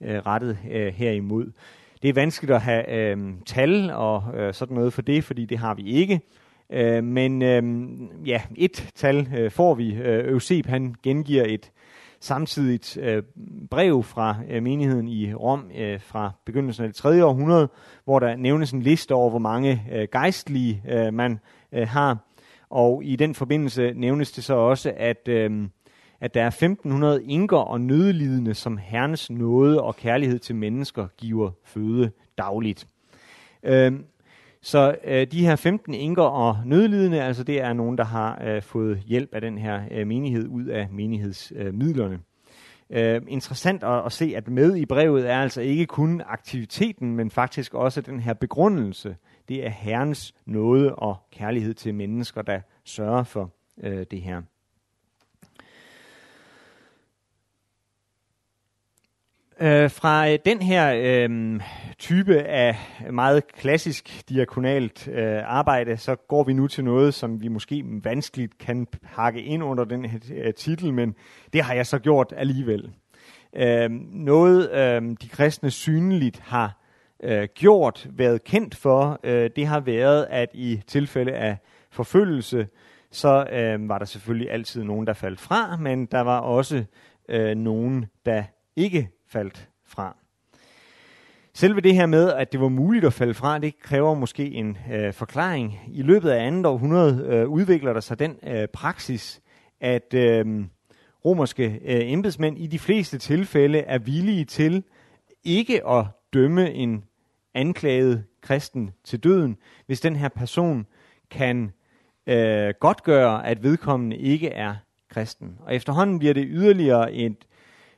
[0.00, 1.52] øh, rettet øh, herimod.
[2.02, 5.58] Det er vanskeligt at have øh, tal og øh, sådan noget for det, fordi det
[5.58, 6.20] har vi ikke.
[6.70, 7.62] Øh, men øh,
[8.28, 9.94] ja, et tal øh, får vi.
[9.94, 11.70] Øh, Euseb, han gengiver et
[12.22, 13.22] samtidigt øh,
[13.70, 17.24] brev fra øh, menigheden i Rom øh, fra begyndelsen af det 3.
[17.24, 17.68] århundrede,
[18.04, 21.38] hvor der nævnes en liste over, hvor mange øh, gejstlige øh, man
[21.72, 22.18] øh, har.
[22.70, 25.68] Og i den forbindelse nævnes det så også, at, øh,
[26.20, 31.50] at der er 1500 inker og nødelidende, som herrens nåde og kærlighed til mennesker giver
[31.64, 32.86] føde dagligt.
[33.62, 33.92] Øh,
[34.62, 38.62] så øh, de her 15 enker og nødlidende, altså det er nogen, der har øh,
[38.62, 42.14] fået hjælp af den her øh, menighed ud af menighedsmidlerne.
[42.90, 47.16] Øh, øh, interessant at, at se, at med i brevet er altså ikke kun aktiviteten,
[47.16, 49.16] men faktisk også den her begrundelse.
[49.48, 53.50] Det er Herrens nåde og kærlighed til mennesker, der sørger for
[53.82, 54.42] øh, det her.
[59.62, 61.60] Øh, fra øh, den her øh,
[61.98, 62.76] type af
[63.10, 68.58] meget klassisk diakonalt øh, arbejde, så går vi nu til noget, som vi måske vanskeligt
[68.58, 71.14] kan hakke ind under den her øh, titel, men
[71.52, 72.90] det har jeg så gjort alligevel.
[73.56, 76.80] Øh, noget øh, de kristne synligt har
[77.22, 81.56] øh, gjort, været kendt for, øh, det har været, at i tilfælde af
[81.90, 82.68] forfølgelse,
[83.10, 86.84] så øh, var der selvfølgelig altid nogen, der faldt fra, men der var også
[87.28, 88.42] øh, nogen, der
[88.76, 90.16] ikke faldt fra.
[91.54, 94.78] Selve det her med, at det var muligt at falde fra, det kræver måske en
[94.92, 95.80] øh, forklaring.
[95.92, 99.40] I løbet af andet århundrede øh, udvikler der sig den øh, praksis,
[99.80, 100.64] at øh,
[101.24, 104.84] romerske øh, embedsmænd i de fleste tilfælde er villige til
[105.44, 107.04] ikke at dømme en
[107.54, 110.86] anklaget kristen til døden, hvis den her person
[111.30, 111.72] kan
[112.26, 114.74] øh, godtgøre, at vedkommende ikke er
[115.10, 115.58] kristen.
[115.60, 117.36] Og efterhånden bliver det yderligere et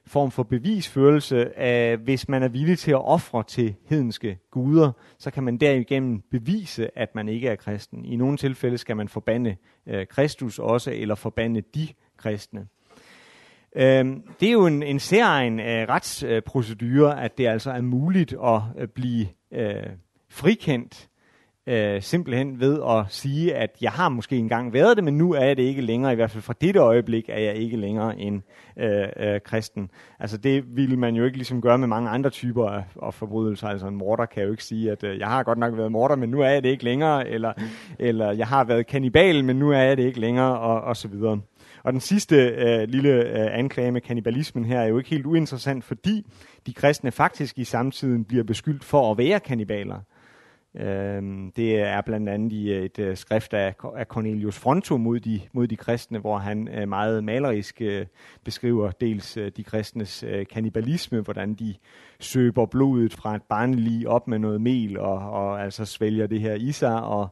[0.06, 1.50] form for bevisførelse.
[1.96, 6.22] Uh, hvis man er villig til at ofre til hedenske guder, så kan man derigennem
[6.30, 8.04] bevise, at man ikke er kristen.
[8.04, 12.66] I nogle tilfælde skal man forbande øh, Kristus også, eller forbande de kristne.
[13.76, 14.04] Øh,
[14.40, 18.88] det er jo en, en særegen uh, retsprocedure, at det altså er muligt at øh,
[18.88, 19.86] blive øh,
[20.28, 21.08] frikendt
[21.66, 25.44] øh, simpelthen ved at sige, at jeg har måske engang været det, men nu er
[25.44, 28.42] jeg det ikke længere, i hvert fald fra dette øjeblik er jeg ikke længere en
[28.77, 29.90] øh, øh, kristen.
[30.20, 33.68] Altså det ville man jo ikke ligesom gøre med mange andre typer af, af forbrydelser.
[33.68, 36.16] Altså en morder kan jo ikke sige, at øh, jeg har godt nok været morder,
[36.16, 37.53] men nu er jeg det ikke længere, eller,
[37.98, 41.09] eller jeg har været kannibal, men nu er jeg det ikke længere, og, og så
[41.09, 41.40] videre.
[41.83, 45.85] Og den sidste øh, lille øh, anklage med kannibalismen her er jo ikke helt uinteressant,
[45.85, 46.27] fordi
[46.66, 50.00] de kristne faktisk i samtiden bliver beskyldt for at være kannibaler.
[50.76, 53.74] Øhm, det er blandt andet i øh, et øh, skrift af,
[54.08, 57.82] Cornelius Fronto mod de, mod de kristne, hvor han øh, meget malerisk
[58.44, 61.74] beskriver dels de kristnes kannibalisme, hvordan de
[62.20, 66.54] søber blodet fra et barnlig op med noget mel og, og altså svælger det her
[66.54, 67.28] i sig, og,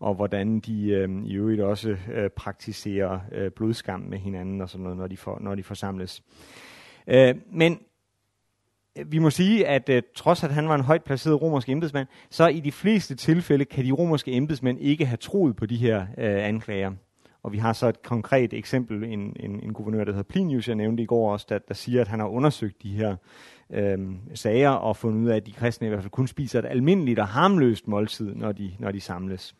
[0.00, 4.82] og hvordan de øh, i øvrigt også øh, praktiserer øh, blodskam med hinanden og sådan
[4.82, 6.22] noget, når de, for, når de forsamles.
[7.06, 7.78] Øh, men
[9.06, 12.46] vi må sige, at uh, trods at han var en højt placeret romersk embedsmand, så
[12.46, 16.06] i de fleste tilfælde kan de romerske embedsmænd ikke have troet på de her uh,
[16.18, 16.92] anklager.
[17.42, 20.76] Og vi har så et konkret eksempel, en, en, en guvernør, der hedder Plinius, jeg
[20.76, 23.16] nævnte i går også, der, der siger, at han har undersøgt de her
[23.72, 23.98] øh,
[24.34, 27.18] sager og fundet ud af, at de kristne i hvert fald kun spiser et almindeligt
[27.18, 29.54] og harmløst måltid, når de, når de samles.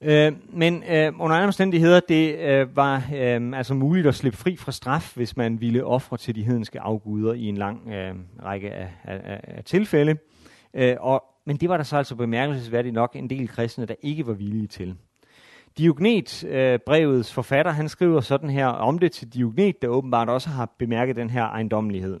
[0.00, 4.56] Øh, men øh, under andre omstændigheder, det øh, var øh, altså muligt at slippe fri
[4.56, 8.72] fra straf, hvis man ville ofre til de hedenske afguder i en lang øh, række
[8.72, 10.16] af, af, af tilfælde.
[10.74, 14.26] Øh, og, men det var der så altså bemærkelsesværdigt nok en del kristne, der ikke
[14.26, 14.94] var villige til.
[15.78, 20.48] Diognet, øh, brevets forfatter, han skriver sådan her om det til Diognet, der åbenbart også
[20.48, 22.20] har bemærket den her ejendommelighed.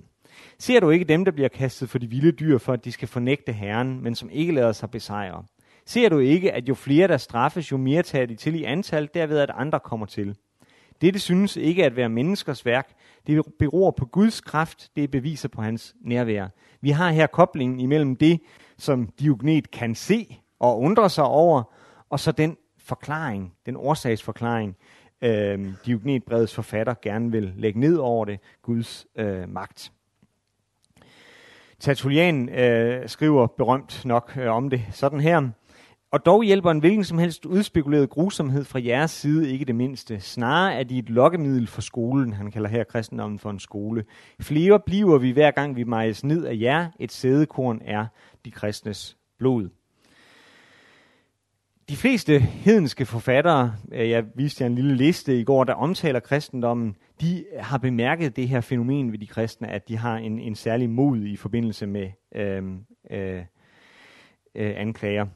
[0.58, 3.08] Ser du ikke dem, der bliver kastet for de vilde dyr, for at de skal
[3.08, 5.44] fornægte Herren, men som ikke lader sig besejre?
[5.86, 9.08] Ser du ikke, at jo flere der straffes, jo mere tager de til i antal,
[9.14, 10.36] derved at andre kommer til?
[11.00, 12.88] Dette synes ikke at være menneskers værk.
[13.26, 14.90] Det beror på Guds kraft.
[14.96, 16.48] Det er beviser på hans nærvær.
[16.80, 18.40] Vi har her koblingen imellem det,
[18.78, 21.62] som Diognet kan se og undre sig over,
[22.10, 24.76] og så den forklaring, den årsagsforklaring,
[25.22, 29.92] øh, Diognetbrevets forfatter gerne vil lægge ned over det, Guds øh, magt.
[31.80, 35.50] Tertullian øh, skriver berømt nok øh, om det sådan her.
[36.10, 40.20] Og dog hjælper en hvilken som helst udspekuleret grusomhed fra jeres side ikke det mindste.
[40.20, 42.32] Snarere er de et lokkemiddel for skolen.
[42.32, 44.04] Han kalder her kristendommen for en skole.
[44.40, 46.90] Flere bliver vi hver gang vi mejes ned af jer.
[47.00, 48.06] Et sædekorn er
[48.44, 49.68] de kristnes blod.
[51.88, 56.20] De fleste hedenske forfattere, øh, jeg viste jer en lille liste i går, der omtaler
[56.20, 60.54] kristendommen, de har bemærket det her fænomen ved de kristne, at de har en, en
[60.54, 62.62] særlig mod i forbindelse med øh,
[63.10, 63.44] øh,
[64.54, 65.26] øh, anklager.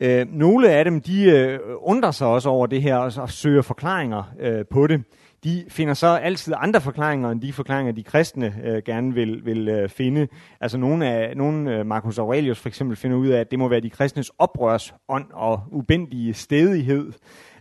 [0.00, 3.62] Øh, nogle af dem, de øh, undrer sig også over det her og, og søger
[3.62, 5.02] forklaringer øh, på det.
[5.44, 9.68] De finder så altid andre forklaringer end de forklaringer, de kristne øh, gerne vil, vil
[9.68, 10.28] øh, finde.
[10.60, 13.68] Altså nogle af nogle, øh, Marcus Aurelius for eksempel finder ud af, at det må
[13.68, 17.12] være de kristnes oprørsånd og ubendige stedighed.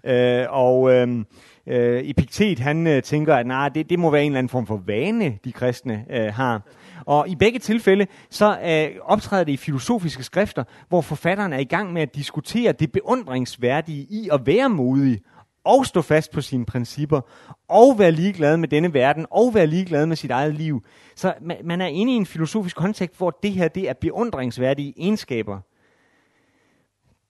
[0.03, 1.07] Øh, og øh,
[1.67, 4.67] øh, Epiktet, han øh, tænker, at nej, det, det må være en eller anden form
[4.67, 6.61] for vane, de kristne øh, har.
[7.05, 11.63] Og i begge tilfælde, så øh, optræder det i filosofiske skrifter, hvor forfatteren er i
[11.63, 15.21] gang med at diskutere det beundringsværdige i at være modig,
[15.65, 17.21] og stå fast på sine principper,
[17.69, 20.83] og være ligeglad med denne verden, og være ligeglad med sit eget liv.
[21.15, 24.93] Så man, man er inde i en filosofisk kontekst, hvor det her det er beundringsværdige
[24.97, 25.59] egenskaber.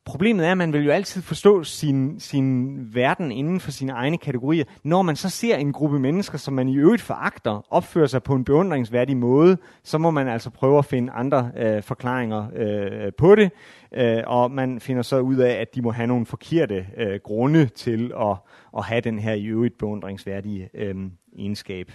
[0.06, 4.18] Problemet er, at man vil jo altid forstå sin, sin verden inden for sine egne
[4.18, 4.64] kategorier.
[4.84, 8.36] Når man så ser en gruppe mennesker, som man i øvrigt foragter, opfører sig på
[8.36, 13.36] en beundringsværdig måde, så må man altså prøve at finde andre øh, forklaringer øh, på
[13.36, 13.52] det.
[13.94, 17.66] Øh, og man finder så ud af, at de må have nogle forkerte øh, grunde
[17.66, 18.38] til at,
[18.78, 20.96] at have den her i øvrigt beundringsværdige øh,
[21.38, 21.92] egenskab.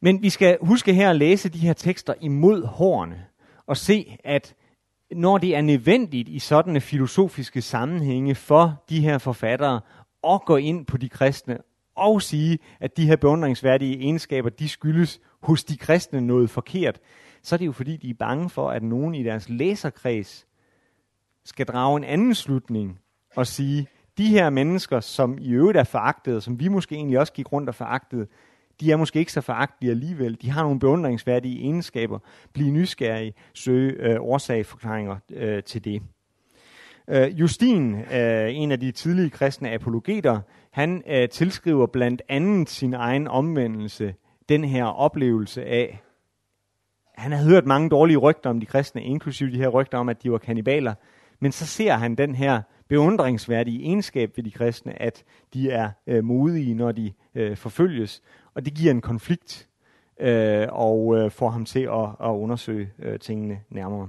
[0.00, 3.24] Men vi skal huske her at læse de her tekster imod hårene
[3.66, 4.54] og se, at
[5.16, 9.80] når det er nødvendigt i sådanne filosofiske sammenhænge for de her forfattere
[10.28, 11.58] at gå ind på de kristne
[11.94, 17.00] og sige, at de her beundringsværdige egenskaber, de skyldes hos de kristne noget forkert,
[17.42, 20.46] så er det jo fordi, de er bange for, at nogen i deres læserkreds
[21.44, 22.98] skal drage en anden slutning
[23.36, 23.86] og sige,
[24.18, 27.68] de her mennesker, som i øvrigt er foragtede, som vi måske egentlig også gik rundt
[27.68, 28.26] og foragtede,
[28.82, 30.38] de er måske ikke så foragtelige alligevel.
[30.42, 32.18] De har nogle beundringsværdige egenskaber.
[32.52, 36.02] Bliv nysgerrig, søg øh, årsagforklaringer øh, til det.
[37.08, 40.40] Øh, Justin, øh, en af de tidlige kristne apologeter,
[40.70, 44.14] han øh, tilskriver blandt andet sin egen omvendelse
[44.48, 46.02] den her oplevelse af,
[47.14, 50.22] han har hørt mange dårlige rygter om de kristne, inklusive de her rygter om, at
[50.22, 50.94] de var kannibaler,
[51.40, 56.24] men så ser han den her beundringsværdige egenskab ved de kristne, at de er øh,
[56.24, 58.22] modige, når de øh, forfølges,
[58.54, 59.68] og det giver en konflikt
[60.20, 64.08] øh, og øh, får ham til at, at undersøge øh, tingene nærmere.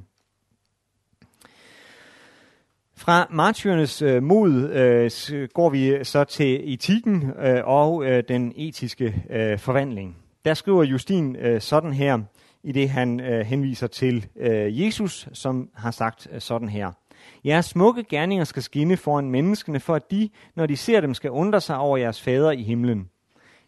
[2.95, 8.53] Fra martyrernes øh, mod øh, går vi øh, så til etikken øh, og øh, den
[8.55, 10.17] etiske øh, forvandling.
[10.45, 12.19] Der skriver Justin øh, sådan her,
[12.63, 16.91] i det han øh, henviser til øh, Jesus, som har sagt øh, sådan her.
[17.45, 21.31] Jeres smukke gerninger skal skinne foran menneskene, for at de, når de ser dem, skal
[21.31, 23.09] undre sig over jeres fader i himlen.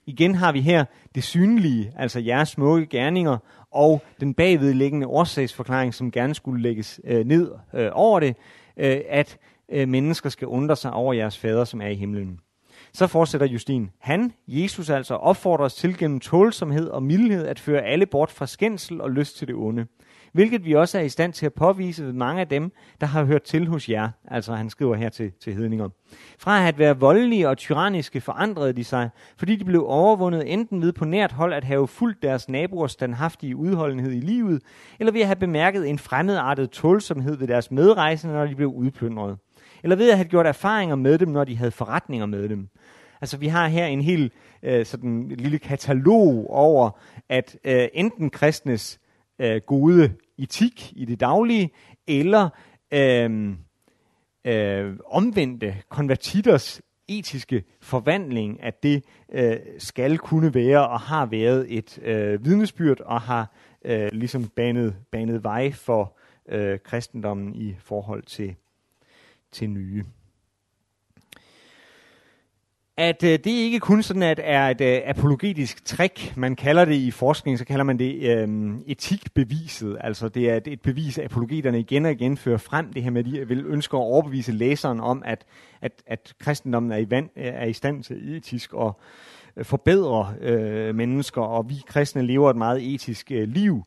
[0.07, 3.37] Igen har vi her det synlige, altså jeres smukke gerninger,
[3.71, 8.35] og den bagvedliggende årsagsforklaring, som gerne skulle lægges øh, ned øh, over det,
[8.77, 9.37] øh, at
[9.71, 12.39] øh, mennesker skal undre sig over jeres fader, som er i himlen.
[12.93, 13.89] Så fortsætter Justin.
[13.99, 18.47] Han, Jesus altså, opfordrer os til gennem tålsomhed og mildhed at føre alle bort fra
[18.47, 19.85] skændsel og lyst til det onde.
[20.35, 22.71] Hvilket vi også er i stand til at påvise ved mange af dem,
[23.01, 24.09] der har hørt til hos jer.
[24.27, 25.89] Altså han skriver her til, til hedninger.
[26.39, 30.93] Fra at være voldelige og tyranniske forandrede de sig, fordi de blev overvundet enten ved
[30.93, 34.61] på nært hold at have fulgt deres naboers standhaftige udholdenhed i livet,
[34.99, 39.37] eller ved at have bemærket en fremmedartet tålsomhed ved deres medrejsende, når de blev udplyndret.
[39.83, 42.67] Eller ved at have gjort erfaringer med dem, når de havde forretninger med dem.
[43.21, 44.31] Altså vi har her en hel
[44.63, 46.89] øh, sådan lille katalog over,
[47.29, 48.99] at øh, enten kristnes
[49.39, 51.69] øh, gode etik i det daglige,
[52.07, 52.49] eller
[52.91, 53.55] øh,
[54.45, 61.99] øh, omvendte konvertitters etiske forvandling, at det øh, skal kunne være og har været et
[62.01, 63.53] øh, vidnesbyrd og har
[63.85, 66.17] øh, ligesom banet, banet vej for
[66.49, 68.55] øh, kristendommen i forhold til,
[69.51, 70.03] til nye
[72.97, 76.95] at øh, det ikke kun sådan at er et øh, apologetisk trick, man kalder det
[76.95, 79.97] i forskning, så kalder man det øh, etikbeviset.
[80.01, 83.19] Altså det er et, et bevis, apologeterne igen og igen fører frem det her med,
[83.19, 85.45] at de vil ønske at overbevise læseren om, at,
[85.81, 88.91] at, at kristendommen er i, vand, øh, er i stand til etisk at
[89.57, 93.83] øh, forbedre øh, mennesker, og vi kristne lever et meget etisk øh, liv.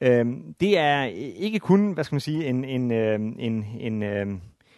[0.00, 0.26] Øh,
[0.60, 4.26] det er øh, ikke kun, hvad skal man sige, en, en, øh, en, en øh,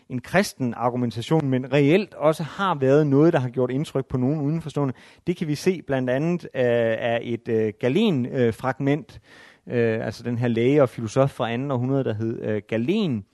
[0.09, 4.41] en kristen argumentation, men reelt også har været noget, der har gjort indtryk på nogen
[4.41, 4.95] udenforstående.
[5.27, 6.51] Det kan vi se blandt andet øh,
[6.99, 9.21] af et øh, Galen-fragment,
[9.71, 11.75] øh, øh, altså den her læge og filosof fra 2.
[11.75, 13.25] århundrede, der hed øh, Galen,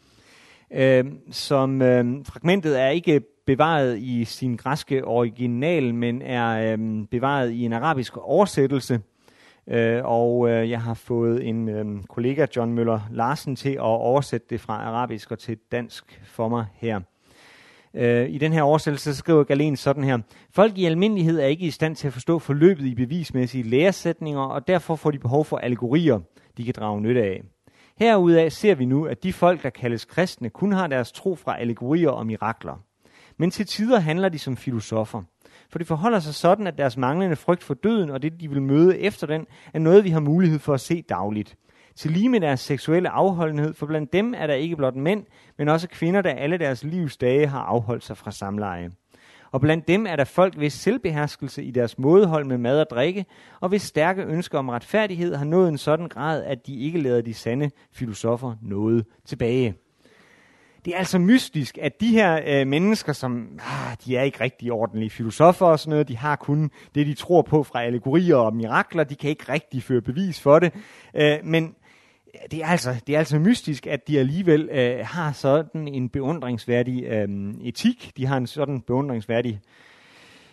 [0.72, 7.50] øh, som øh, fragmentet er ikke bevaret i sin græske original, men er øh, bevaret
[7.50, 9.00] i en arabisk oversættelse,
[9.70, 14.46] Øh, og øh, jeg har fået en øh, kollega, John Møller Larsen, til at oversætte
[14.50, 17.00] det fra arabisk og til dansk for mig her.
[17.94, 20.18] Øh, I den her oversættelse skriver Galen sådan her.
[20.50, 24.68] Folk i almindelighed er ikke i stand til at forstå forløbet i bevismæssige læresætninger, og
[24.68, 26.20] derfor får de behov for allegorier,
[26.56, 27.42] de kan drage nytte af.
[27.98, 31.61] Herudaf ser vi nu, at de folk, der kaldes kristne, kun har deres tro fra
[31.61, 32.83] allegorier og mirakler.
[33.37, 35.22] Men til tider handler de som filosofer.
[35.70, 38.62] For det forholder sig sådan, at deres manglende frygt for døden og det, de vil
[38.62, 41.56] møde efter den, er noget, vi har mulighed for at se dagligt.
[41.96, 45.24] Til lige med deres seksuelle afholdenhed, for blandt dem er der ikke blot mænd,
[45.59, 48.90] men også kvinder, der alle deres livs dage har afholdt sig fra samleje.
[49.52, 53.24] Og blandt dem er der folk, hvis selvbeherskelse i deres mådehold med mad og drikke,
[53.61, 57.20] og hvis stærke ønsker om retfærdighed har nået en sådan grad, at de ikke lader
[57.22, 59.74] de sande filosofer noget tilbage
[60.84, 64.72] det er altså mystisk, at de her øh, mennesker, som ah, de er ikke rigtig
[64.72, 68.56] ordentlige filosofer og sådan noget, de har kun det, de tror på fra allegorier og
[68.56, 70.72] mirakler, de kan ikke rigtig føre bevis for det,
[71.14, 71.74] øh, men
[72.50, 77.04] det er, altså, det er altså mystisk, at de alligevel øh, har sådan en beundringsværdig
[77.04, 77.28] øh,
[77.62, 79.60] etik, de har en sådan beundringsværdig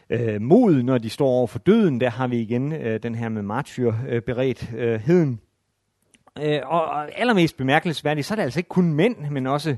[0.09, 2.01] øh, mod, når de står over for døden.
[2.01, 5.39] Der har vi igen øh, den her med martyrberedtheden.
[6.39, 9.75] Øh, øh, og, og allermest bemærkelsesværdigt, så er det altså ikke kun mænd, men også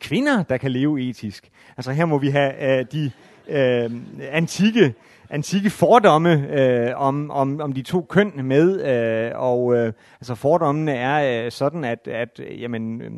[0.00, 1.50] kvinder, der kan leve etisk.
[1.76, 3.10] Altså her må vi have øh, de
[3.48, 3.90] øh,
[4.30, 4.94] antikke,
[5.30, 10.92] antikke fordomme øh, om, om, om de to køn med, øh, og øh, altså fordommene
[10.92, 13.10] er øh, sådan, at, at jamen, øh,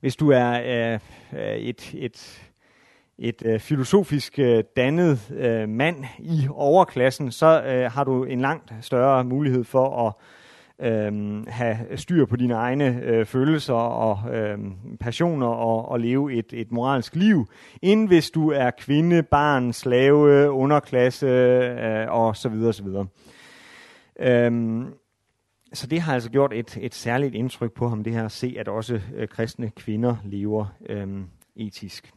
[0.00, 1.00] hvis du er øh,
[1.56, 2.48] et, et,
[3.18, 8.72] et øh, filosofisk øh, dannet øh, mand i overklassen, så øh, har du en langt
[8.80, 10.12] større mulighed for at
[10.82, 14.58] øh, have styr på dine egne øh, følelser og øh,
[15.00, 17.46] passioner og, og leve et, et moralsk liv,
[17.82, 23.06] end hvis du er kvinde, barn, slave, underklasse øh, og så videre, så videre.
[24.20, 24.84] Øh,
[25.72, 28.56] så det har altså gjort et, et særligt indtryk på ham, det her at se,
[28.58, 31.06] at også øh, kristne kvinder lever øh,
[31.56, 32.15] etisk.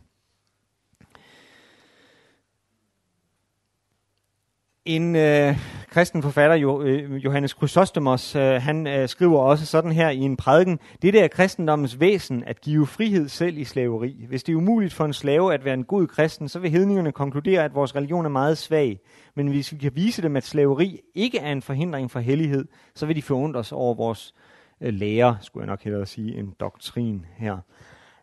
[4.85, 5.55] En øh,
[5.89, 10.37] kristen forfatter, jo, øh, Johannes Chrysostomos, øh, han øh, skriver også sådan her i en
[10.37, 14.25] prædiken, det er kristendommens væsen at give frihed selv i slaveri.
[14.27, 17.11] Hvis det er umuligt for en slave at være en god kristen, så vil hedningerne
[17.11, 18.99] konkludere, at vores religion er meget svag.
[19.35, 22.65] Men hvis vi kan vise dem, at slaveri ikke er en forhindring for hellighed,
[22.95, 24.33] så vil de forundres over vores
[24.81, 27.57] øh, lære, skulle jeg nok hellere sige, en doktrin her.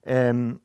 [0.09, 0.61] Øhm,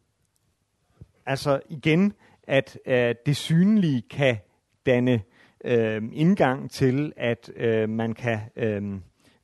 [1.26, 2.14] altså igen,
[2.44, 4.38] at øh, det synlige kan
[4.86, 5.22] danne
[5.66, 8.82] øh, indgang til, at øh, man kan øh,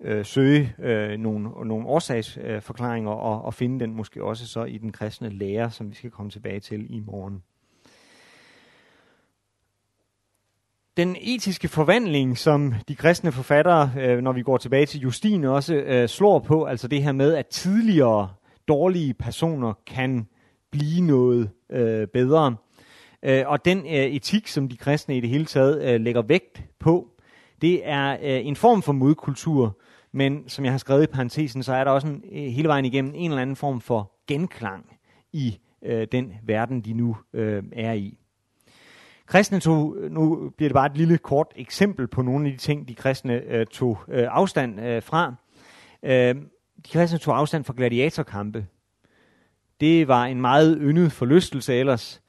[0.02, 4.78] øh, søge øh, nogle, nogle årsagsforklaringer øh, og, og finde den måske også så i
[4.78, 7.44] den kristne lære, som vi skal komme tilbage til i morgen.
[10.98, 15.76] Den etiske forvandling, som de kristne forfattere, øh, når vi går tilbage til Justin, også
[15.76, 18.30] øh, slår på, altså det her med, at tidligere
[18.68, 20.28] dårlige personer kan
[20.72, 22.56] blive noget øh, bedre.
[23.24, 26.64] Øh, og den øh, etik, som de kristne i det hele taget øh, lægger vægt
[26.80, 27.08] på,
[27.62, 29.80] det er øh, en form for modkultur,
[30.12, 32.86] men som jeg har skrevet i parentesen, så er der også en, øh, hele vejen
[32.86, 34.86] igennem en eller anden form for genklang
[35.34, 38.18] i øh, den verden, de nu øh, er i.
[39.26, 42.88] Kristne tog, nu bliver det bare et lille kort eksempel på nogle af de ting,
[42.88, 45.36] de kristne øh, tog øh, afstand øh, fra.
[46.04, 46.36] Øh,
[46.86, 48.66] de kristne tog afstand fra gladiatorkampe.
[49.80, 52.22] Det var en meget yndet forlystelse ellers,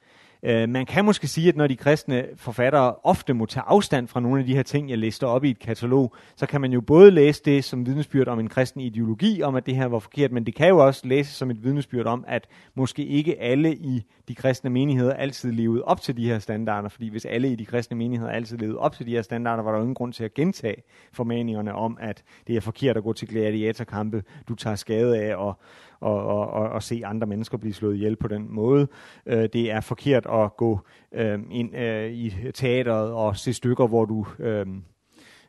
[0.43, 4.21] Øh, man kan måske sige, at når de kristne forfattere ofte må tage afstand fra
[4.21, 6.81] nogle af de her ting, jeg læste op i et katalog, så kan man jo
[6.81, 10.33] både læse det som vidnesbyrd om en kristen ideologi, om at det her var forkert,
[10.33, 14.03] men det kan jo også læses som et vidnesbyrd om, at måske ikke alle i
[14.29, 17.65] de kristne menigheder altid levede op til de her standarder, fordi hvis alle i de
[17.65, 20.25] kristne menigheder altid levede op til de her standarder, var der jo ingen grund til
[20.25, 20.83] at gentage
[21.13, 25.61] formaningerne om, at det er forkert at gå til gladiatorkampe, du tager skade af og
[26.01, 28.89] og, og, og, og se andre mennesker blive slået ihjel på den måde.
[29.27, 30.81] Øh, det er forkert at gå
[31.15, 34.27] øh, ind øh, i teateret og se stykker, hvor du...
[34.39, 34.67] Øh,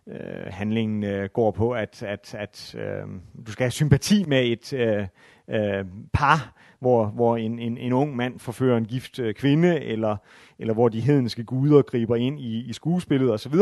[0.07, 3.07] øh, handlingen øh, går på, at, at, at øh,
[3.45, 5.07] du skal have sympati med et øh,
[5.49, 10.17] øh, par, hvor, hvor en, en, en ung mand forfører en gift øh, kvinde, eller,
[10.59, 13.53] eller hvor de hedenske guder griber ind i, i skuespillet osv.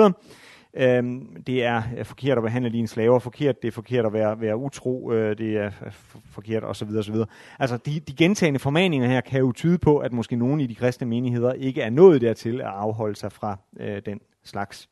[0.80, 4.42] Øhm, det er øh, forkert at behandle dine slaver forkert, det er forkert at være,
[4.42, 5.92] være utro, øh, det er øh,
[6.32, 6.90] forkert osv.
[6.98, 7.16] osv.
[7.60, 10.76] Altså de, de gentagende formaninger her kan jo tyde på, at måske nogen i de
[10.76, 14.90] kristne menigheder ikke er nået dertil at afholde sig fra øh, den slags.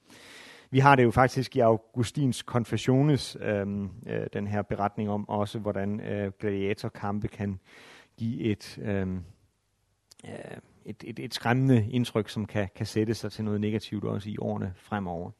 [0.71, 3.67] Vi har det jo faktisk i Augustins Confessiones, øh,
[4.07, 7.59] øh, den her beretning om også, hvordan øh, gladiatorkampe kan
[8.17, 9.23] give et, øhm,
[10.25, 10.31] øh,
[10.85, 14.37] et, et, et skræmmende indtryk, som kan, kan sætte sig til noget negativt også i
[14.39, 15.31] årene fremover.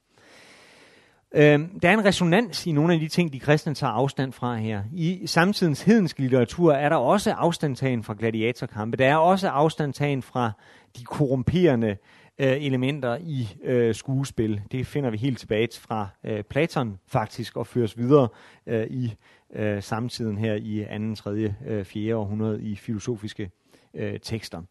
[1.36, 4.56] Øh, der er en resonans i nogle af de ting, de kristne tager afstand fra
[4.56, 4.84] her.
[4.94, 8.98] I samtidens hedenske litteratur er der også afstandtagen fra gladiatorkampe.
[8.98, 10.52] Der er også afstandtagen fra
[10.98, 11.98] de korrumperende
[12.40, 14.62] øh, elementer i øh, skuespil.
[14.72, 18.28] Det finder vi helt tilbage fra øh, Platon faktisk og føres videre
[18.68, 19.14] øh, i
[19.56, 22.16] øh, samtiden her i 2., 3., øh, 4.
[22.16, 23.52] århundrede i filosofiske
[23.94, 24.62] øh, tekster.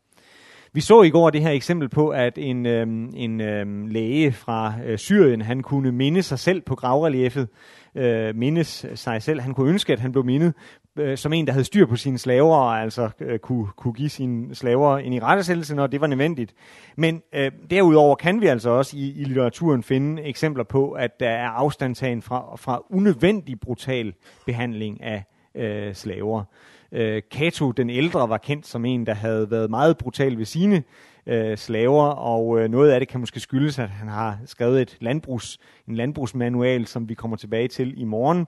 [0.74, 4.74] Vi så i går det her eksempel på, at en, øhm, en øhm, læge fra
[4.86, 7.48] øh, Syrien, han kunne minde sig selv på gravreliefet,
[7.94, 9.40] øh, mindes sig selv.
[9.40, 10.54] Han kunne ønske, at han blev mindet
[10.98, 14.08] øh, som en, der havde styr på sine slaver, og altså øh, kunne, kunne give
[14.08, 16.54] sine slaver en irettesættelse, når det var nødvendigt.
[16.96, 21.30] Men øh, derudover kan vi altså også i, i litteraturen finde eksempler på, at der
[21.30, 24.14] er afstandtagen fra, fra unødvendig brutal
[24.46, 26.44] behandling af øh, slaver.
[26.92, 30.82] Øh, Cato den ældre var kendt som en, der havde været meget brutal ved sine
[31.26, 34.96] øh, slaver, og øh, noget af det kan måske skyldes, at han har skrevet et
[35.00, 35.58] landbrugs,
[35.88, 38.46] en landbrugsmanual, som vi kommer tilbage til i morgen.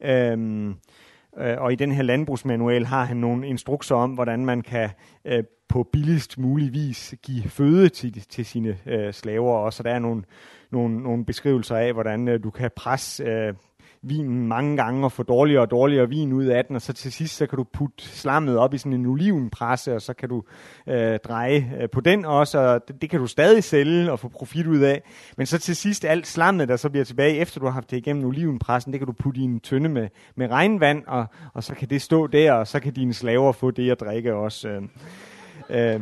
[0.00, 0.68] Øhm,
[1.38, 4.90] øh, og i den her landbrugsmanual har han nogle instrukser om, hvordan man kan
[5.24, 9.52] øh, på billigst mulig vis give føde til, til sine øh, slaver.
[9.52, 10.22] Og så der er nogle,
[10.72, 13.54] nogle, nogle beskrivelser af, hvordan øh, du kan presse øh,
[14.08, 17.12] vinen mange gange og få dårligere og dårligere vin ud af den, og så til
[17.12, 20.42] sidst så kan du putte slammet op i sådan en olivenpresse, og så kan du
[20.86, 24.28] øh, dreje øh, på den også, og det, det kan du stadig sælge og få
[24.28, 25.02] profit ud af.
[25.36, 27.96] Men så til sidst alt slammet, der så bliver tilbage, efter du har haft det
[27.96, 31.74] igennem olivenpressen, det kan du putte i en tønde med, med regnvand, og, og så
[31.74, 34.68] kan det stå der, og så kan dine slaver få det at drikke også.
[34.68, 34.82] Øh,
[35.70, 36.00] øh,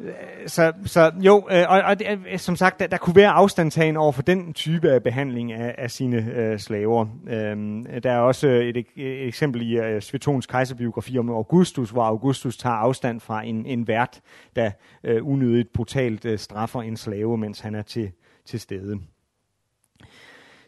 [0.00, 0.12] Øh,
[0.46, 3.96] så, så jo, øh, og, og det, øh, som sagt, der, der kunne være afstandtagen
[3.96, 7.06] over for den type af behandling af, af sine øh, slaver.
[7.28, 12.02] Øhm, der er også øh, et, et eksempel i øh, Svetons kejserbiografi om Augustus, hvor
[12.02, 14.20] Augustus tager afstand fra en, en vært,
[14.56, 14.70] der
[15.04, 18.10] øh, unødigt brutalt øh, straffer en slave, mens han er til,
[18.46, 18.98] til stede.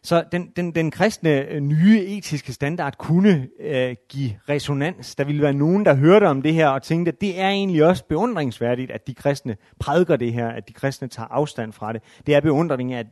[0.03, 5.15] Så den, den, den kristne øh, nye etiske standard kunne øh, give resonans.
[5.15, 7.85] Der ville være nogen, der hørte om det her og tænkte, at det er egentlig
[7.85, 12.03] også beundringsværdigt, at de kristne prædiker det her, at de kristne tager afstand fra det.
[12.27, 13.07] Det er beundring, at,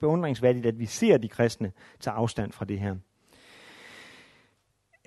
[0.00, 2.94] beundringsværdigt, at vi ser de kristne tage afstand fra det her.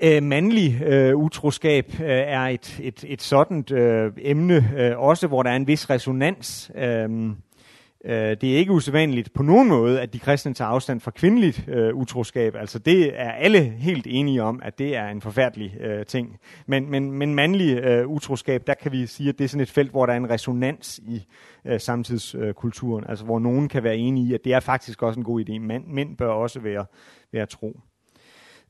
[0.04, 5.44] Øh, mandlig øh, utroskab øh, er et, et, et sådan øh, emne, øh, også hvor
[5.44, 6.72] der er en vis resonans.
[6.76, 7.10] Øh,
[8.06, 11.66] Øh, det er ikke usædvanligt på nogen måde, at de kristne tager afstand fra kvindeligt
[11.68, 12.56] øh, utroskab.
[12.56, 16.40] Altså det er alle helt enige om, at det er en forfærdelig øh, ting.
[16.66, 19.70] Men, men, men mandlig øh, utroskab, der kan vi sige, at det er sådan et
[19.70, 21.26] felt, hvor der er en resonans i
[21.66, 23.06] øh, samtidskulturen.
[23.10, 25.60] Altså hvor nogen kan være enige i, at det er faktisk også en god idé.
[25.60, 26.86] Mænd, mænd bør også være,
[27.32, 27.80] være tro.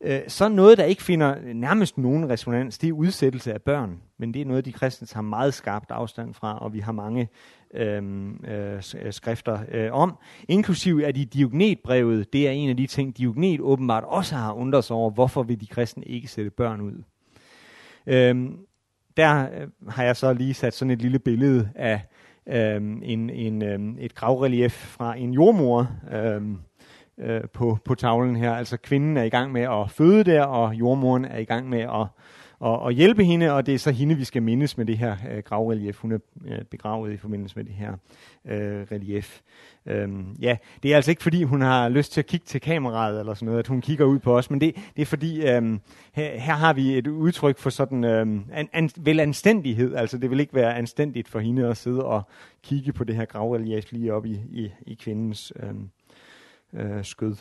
[0.01, 4.01] Øh, så noget, der ikke finder nærmest nogen resonans, det er udsættelse af børn.
[4.17, 7.29] Men det er noget, de kristne tager meget skarpt afstand fra, og vi har mange
[7.73, 10.17] Øhm, øh, øh, skrifter øh, om.
[10.47, 14.83] Inklusiv er de Diognetbrevet, det er en af de ting, Diognet åbenbart også har undret
[14.83, 17.03] sig over, hvorfor vil de kristne ikke sætte børn ud.
[18.07, 18.53] Øhm, øh,
[19.17, 19.47] der
[19.89, 22.01] har jeg så lige sat sådan et lille billede af
[22.47, 26.41] øh, en, en, øh, et gravrelief fra en jordmor, øh,
[27.17, 28.53] øh, på, på tavlen her.
[28.53, 31.81] Altså kvinden er i gang med at føde der, og jordmoren er i gang med
[31.81, 32.07] at,
[32.59, 35.17] og, og hjælpe hende, og det er så hende, vi skal mindes med det her
[35.31, 35.97] øh, gravrelief.
[35.97, 37.93] Hun er øh, begravet i forbindelse med det her
[38.45, 39.41] øh, relief.
[39.85, 43.19] Øhm, ja, det er altså ikke fordi, hun har lyst til at kigge til kameraet
[43.19, 45.79] eller sådan noget, at hun kigger ud på os, men det, det er fordi, øhm,
[46.13, 49.95] her, her har vi et udtryk for sådan øhm, an, an, vel anstændighed.
[49.95, 52.21] Altså det vil ikke være anstændigt for hende at sidde og
[52.63, 55.89] kigge på det her gravrelief lige op i, i, i kvindens øhm,
[56.73, 57.35] øh, skød.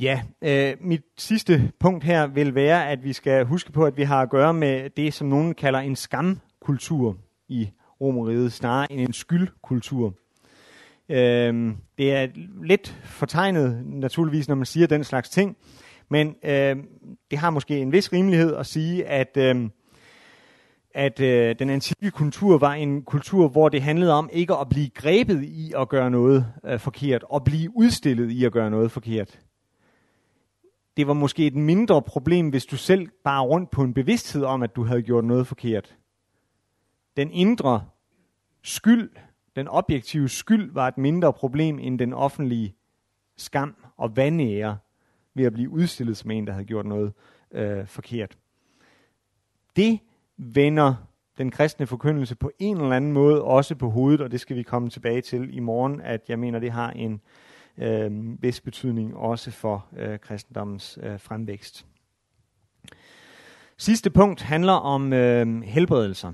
[0.00, 4.02] Ja, øh, mit sidste punkt her vil være, at vi skal huske på, at vi
[4.02, 7.16] har at gøre med det, som nogen kalder en skamkultur
[7.48, 7.70] i
[8.00, 10.14] Romeriet, snarere end en skyldkultur.
[11.08, 12.28] Øh, det er
[12.64, 15.56] lidt fortegnet, naturligvis, når man siger den slags ting,
[16.08, 16.76] men øh,
[17.30, 19.68] det har måske en vis rimelighed at sige, at øh,
[20.94, 24.90] at øh, den antikke kultur var en kultur, hvor det handlede om ikke at blive
[24.90, 29.38] grebet i at gøre noget øh, forkert, og blive udstillet i at gøre noget forkert.
[30.96, 34.62] Det var måske et mindre problem, hvis du selv bare rundt på en bevidsthed om,
[34.62, 35.96] at du havde gjort noget forkert.
[37.16, 37.84] Den indre
[38.62, 39.10] skyld,
[39.56, 42.74] den objektive skyld, var et mindre problem end den offentlige
[43.36, 44.78] skam og vanære
[45.34, 47.12] ved at blive udstillet som en, der havde gjort noget
[47.52, 48.38] øh, forkert.
[49.76, 50.00] Det
[50.36, 50.94] vender
[51.38, 54.62] den kristne forkyndelse på en eller anden måde også på hovedet, og det skal vi
[54.62, 57.20] komme tilbage til i morgen, at jeg mener, det har en
[57.78, 61.86] øh, vis betydning også for øh, kristendommens øh, fremvækst.
[63.76, 66.32] Sidste punkt handler om øh, helbredelser.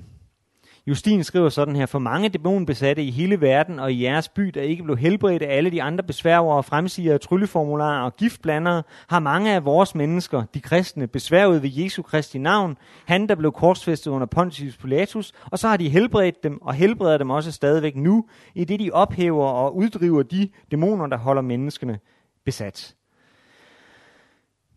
[0.88, 4.62] Justin skriver sådan her, for mange dæmonbesatte i hele verden og i jeres by, der
[4.62, 9.64] ikke blev helbredt af alle de andre besværger, fremsiger, trylleformularer og giftblandere, har mange af
[9.64, 12.76] vores mennesker, de kristne, besværget ved Jesu Kristi navn,
[13.06, 17.18] han der blev korsfæstet under Pontius Pilatus, og så har de helbredt dem og helbreder
[17.18, 18.24] dem også stadigvæk nu,
[18.54, 21.98] i det de ophæver og uddriver de dæmoner, der holder menneskene
[22.44, 22.94] besat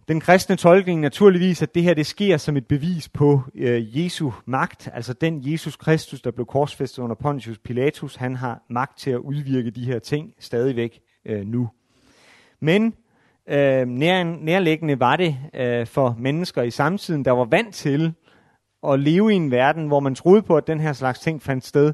[0.07, 4.31] den kristne tolkning naturligvis, at det her det sker som et bevis på øh, Jesu
[4.45, 9.11] magt, altså den Jesus Kristus, der blev korsfæstet under Pontius Pilatus, han har magt til
[9.11, 11.69] at udvirke de her ting stadigvæk øh, nu.
[12.59, 12.93] Men
[13.49, 18.13] øh, nær, nærliggende var det øh, for mennesker i samtiden, der var vant til
[18.87, 21.65] at leve i en verden, hvor man troede på, at den her slags ting fandt
[21.65, 21.93] sted,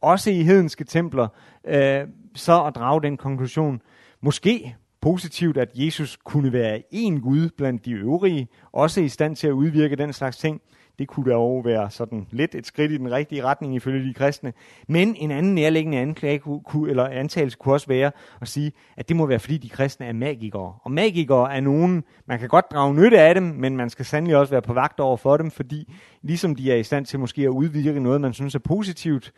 [0.00, 1.28] også i hedenske templer,
[1.64, 2.00] øh,
[2.34, 3.82] så at drage den konklusion,
[4.20, 4.76] måske
[5.06, 9.52] positivt, at Jesus kunne være en Gud blandt de øvrige, også i stand til at
[9.52, 10.60] udvirke den slags ting.
[10.98, 14.52] Det kunne dog være sådan lidt et skridt i den rigtige retning ifølge de kristne.
[14.88, 19.16] Men en anden nærliggende anklage kunne, eller antagelse kunne også være at sige, at det
[19.16, 20.74] må være fordi de kristne er magikere.
[20.82, 24.36] Og magikere er nogen, man kan godt drage nytte af dem, men man skal sandelig
[24.36, 25.92] også være på vagt over for dem, fordi
[26.22, 29.32] ligesom de er i stand til måske at udvirke noget, man synes er positivt,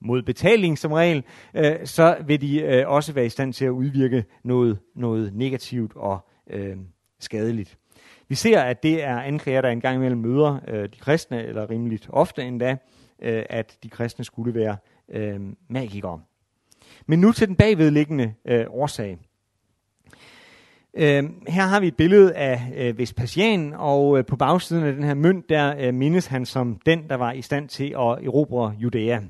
[0.00, 1.24] mod betaling som regel,
[1.54, 5.92] øh, så vil de øh, også være i stand til at udvirke noget, noget negativt
[5.96, 6.18] og
[6.50, 6.76] øh,
[7.20, 7.78] skadeligt.
[8.28, 12.06] Vi ser, at det er anklager, der engang imellem møder øh, de kristne, eller rimeligt
[12.08, 12.76] ofte endda,
[13.22, 14.76] øh, at de kristne skulle være
[15.08, 16.20] øh, magikere.
[17.06, 19.18] Men nu til den bagvedliggende øh, årsag.
[20.94, 25.04] Øh, her har vi et billede af øh, Vespasian, og øh, på bagsiden af den
[25.04, 28.74] her mønt, der øh, mindes han som den, der var i stand til at erobre
[28.78, 29.20] Judæa.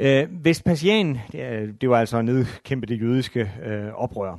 [0.00, 4.38] Øh, Vespasian, det, det var altså at nedkæmpe det jødiske øh, oprør.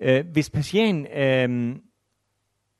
[0.00, 1.76] Øh, Vespasian, øh,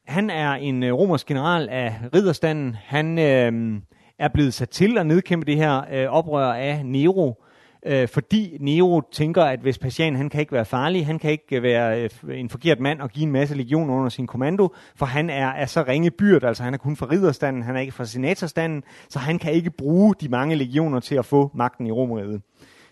[0.06, 2.74] han er en øh, romersk general af ridderstanden.
[2.74, 3.80] Han øh,
[4.18, 7.44] er blevet sat til at nedkæmpe det her øh, oprør af Nero
[7.88, 12.02] øh, fordi Nero tænker, at Vespasian han kan ikke være farlig, han kan ikke være
[12.02, 15.48] øh, en forkert mand og give en masse legioner under sin kommando, for han er,
[15.48, 18.82] er så ringe byrd, altså han er kun fra ridderstanden, han er ikke fra senatorstanden,
[19.08, 22.42] så han kan ikke bruge de mange legioner til at få magten i Romeriet.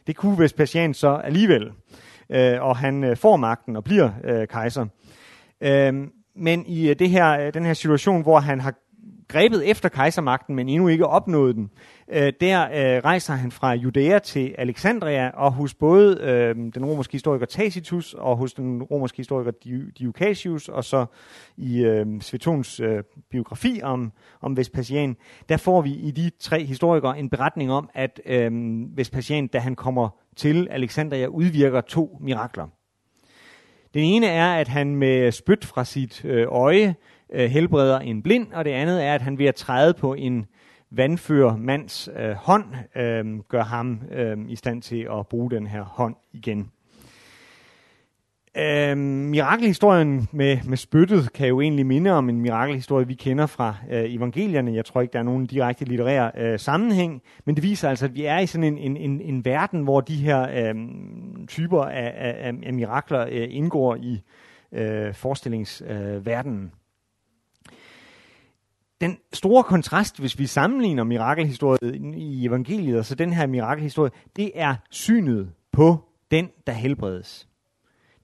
[0.07, 1.71] Det kunne Vespasian så alligevel,
[2.31, 4.87] øh, og han øh, får magten og bliver øh, kejser.
[5.61, 5.95] Øh,
[6.37, 8.75] men i øh, det her, øh, den her situation, hvor han har
[9.29, 11.71] grebet efter kejsermagten, men endnu ikke opnået den.
[12.13, 17.13] Øh, der øh, rejser han fra Judæa til Alexandria, og hos både øh, den romerske
[17.13, 19.51] historiker Tacitus og hos den romerske historiker
[19.99, 21.07] Diocasius, og så
[21.57, 25.17] i øh, Svetons øh, biografi om, om Vespasian,
[25.49, 28.51] der får vi i de tre historikere en beretning om, at øh,
[28.97, 32.67] Vespasian, da han kommer til Alexandria, udvirker to mirakler.
[33.95, 36.95] Den ene er, at han med spyt fra sit øh, øje
[37.33, 40.47] øh, helbreder en blind, og det andet er, at han ved at træde på en
[40.91, 42.65] vandfører mands øh, hånd,
[42.97, 46.71] øh, gør ham øh, i stand til at bruge den her hånd igen.
[48.59, 53.77] Øh, mirakelhistorien med, med spyttet kan jo egentlig minde om en mirakelhistorie, vi kender fra
[53.91, 54.75] øh, evangelierne.
[54.75, 58.15] Jeg tror ikke, der er nogen direkte litterær øh, sammenhæng, men det viser altså, at
[58.15, 60.75] vi er i sådan en, en, en, en verden, hvor de her øh,
[61.49, 64.23] typer af, af, af mirakler øh, indgår i
[64.73, 66.65] øh, forestillingsverdenen.
[66.65, 66.71] Øh,
[69.01, 74.51] den store kontrast, hvis vi sammenligner mirakelhistorien i evangeliet, og så den her mirakelhistorie, det
[74.55, 77.49] er synet på den, der helbredes.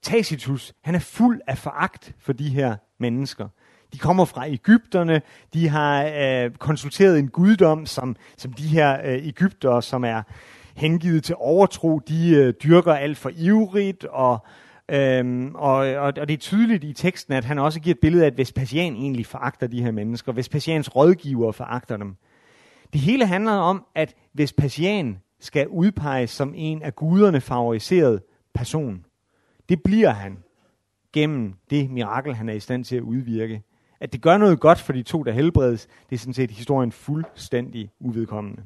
[0.03, 3.49] Tacitus, han er fuld af foragt for de her mennesker.
[3.93, 5.23] De kommer fra Ægypterne,
[5.55, 10.23] de har øh, konsulteret en guddom, som, som de her øh, Ægyptere, som er
[10.77, 14.47] hengivet til overtro, de øh, dyrker alt for ivrigt, og
[14.93, 18.23] Øhm, og, og, og det er tydeligt i teksten, at han også giver et billede
[18.23, 20.33] af, at Vespasian egentlig foragter de her mennesker.
[20.33, 22.17] Vespasians rådgiver foragter dem.
[22.93, 28.23] Det hele handler om, at Vespasian skal udpeges som en af guderne favoriseret
[28.55, 29.05] person.
[29.69, 30.39] Det bliver han
[31.13, 33.63] gennem det mirakel, han er i stand til at udvirke.
[34.01, 36.93] At det gør noget godt for de to, der helbredes, det er sådan set historien
[36.93, 38.63] fuldstændig uvedkommende.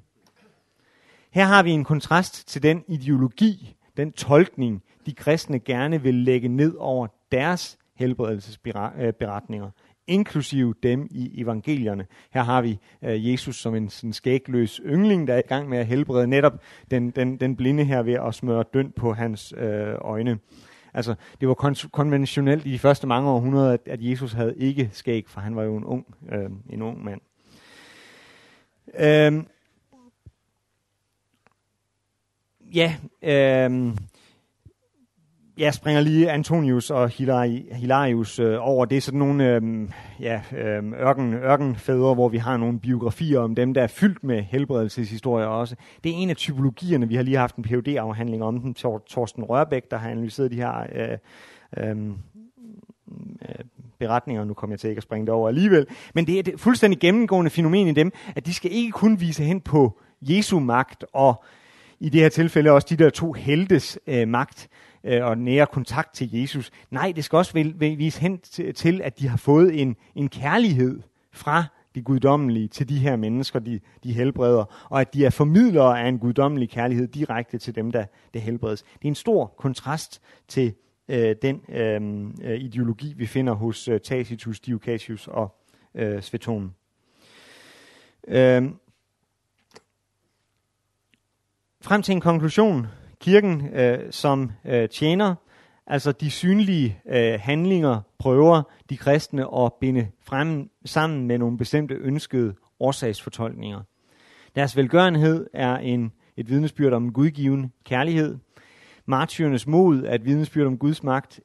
[1.30, 6.48] Her har vi en kontrast til den ideologi, den tolkning, de kristne gerne vil lægge
[6.48, 9.70] ned over deres helbredelsesberetninger,
[10.06, 12.06] inklusive dem i evangelierne.
[12.30, 15.78] Her har vi øh, Jesus som en sådan skægløs yngling, der er i gang med
[15.78, 19.94] at helbrede netop den, den, den blinde her ved at smøre dønd på hans øh,
[20.00, 20.38] øjne.
[20.94, 24.90] Altså, det var kon- konventionelt i de første mange århundreder, at, at Jesus havde ikke
[24.92, 27.20] skæg, for han var jo en ung, øh, en ung mand.
[28.88, 29.44] Uh,
[32.74, 33.94] ja, øh,
[35.58, 38.84] jeg springer lige Antonius og Hilarius øh, over.
[38.84, 39.62] Det er sådan nogle øh,
[40.20, 44.42] ja, øh, ørken, ørkenfædre, hvor vi har nogle biografier om dem, der er fyldt med
[44.42, 45.76] helbredelseshistorier også.
[46.04, 47.08] Det er en af typologierne.
[47.08, 48.74] Vi har lige haft en phd afhandling om den.
[48.74, 51.18] Tor, Torsten Rørbæk, der har analyseret de her øh,
[51.88, 52.14] øhm,
[53.48, 53.64] øh,
[53.98, 54.44] beretninger.
[54.44, 55.86] Nu kommer jeg til ikke at springe det over alligevel.
[56.14, 59.42] Men det er et fuldstændig gennemgående fænomen i dem, at de skal ikke kun vise
[59.42, 61.44] hen på Jesu magt og
[62.00, 64.68] i det her tilfælde også de der to heltes øh, magt,
[65.04, 66.70] øh, og nære kontakt til Jesus.
[66.90, 68.38] Nej, det skal også vise hen
[68.76, 73.58] til, at de har fået en, en kærlighed fra de guddommelige til de her mennesker,
[73.58, 77.92] de, de helbreder, og at de er formidlere af en guddommelig kærlighed direkte til dem,
[77.92, 78.82] der det helbredes.
[78.82, 80.74] Det er en stor kontrast til
[81.08, 82.00] øh, den øh,
[82.50, 85.56] øh ideologi, vi finder hos øh, Tacitus, Diocasius og
[85.94, 86.74] øh, Sveton.
[88.28, 88.62] Øh,
[91.80, 92.86] frem til en konklusion
[93.20, 95.34] kirken øh, som øh, tjener,
[95.86, 101.94] altså de synlige øh, handlinger, prøver de kristne at binde frem sammen med nogle bestemte
[101.94, 103.82] ønskede årsagsfortolkninger.
[104.56, 108.38] Deres velgørenhed er en, et vidnesbyrd om gudgiven kærlighed.
[109.06, 111.40] Martyrernes mod er et vidnesbyrd om Guds magt.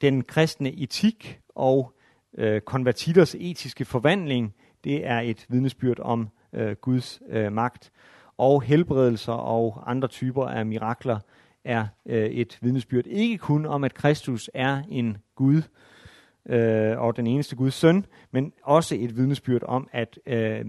[0.00, 1.96] Den kristne etik og
[2.38, 4.54] øh, konvertitters etiske forvandling,
[4.84, 7.92] det er et vidnesbyrd om øh, Guds øh, magt
[8.38, 11.18] og helbredelser og andre typer af mirakler
[11.64, 13.06] er øh, et vidnesbyrd.
[13.06, 15.62] Ikke kun om, at Kristus er en Gud
[16.46, 20.64] øh, og den eneste Guds søn, men også et vidnesbyrd om, at øh,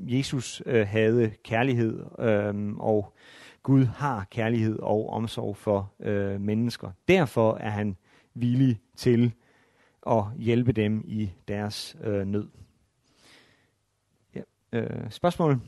[0.00, 3.14] Jesus øh, havde kærlighed, øh, og
[3.62, 6.90] Gud har kærlighed og omsorg for øh, mennesker.
[7.08, 7.96] Derfor er han
[8.34, 9.32] villig til
[10.06, 12.48] at hjælpe dem i deres øh, nød.
[14.34, 14.40] Ja,
[14.72, 15.60] øh, spørgsmål?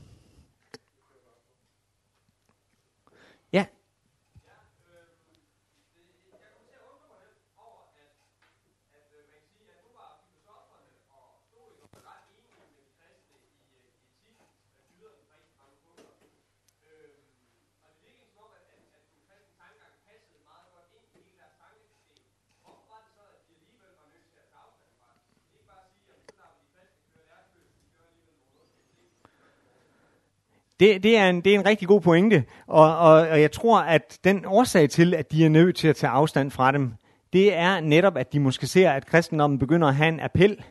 [30.81, 33.81] Det, det, er en, det er en rigtig god pointe, og, og, og jeg tror,
[33.81, 36.95] at den årsag til, at de er nødt til at tage afstand fra dem,
[37.33, 40.65] det er netop, at de måske ser, at kristendommen begynder at have en appel,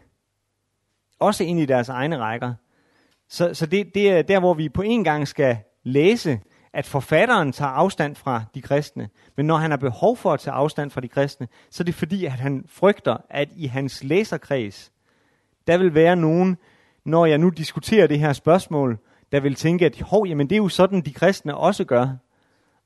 [1.19, 2.53] også ind i deres egne rækker.
[3.29, 6.39] Så, så det, det er der, hvor vi på en gang skal læse,
[6.73, 9.09] at forfatteren tager afstand fra de kristne.
[9.35, 11.95] Men når han har behov for at tage afstand fra de kristne, så er det
[11.95, 14.91] fordi, at han frygter, at i hans læserkreds,
[15.67, 16.57] der vil være nogen,
[17.05, 18.99] når jeg nu diskuterer det her spørgsmål,
[19.31, 22.07] der vil tænke, at hov, jamen det er jo sådan, de kristne også gør.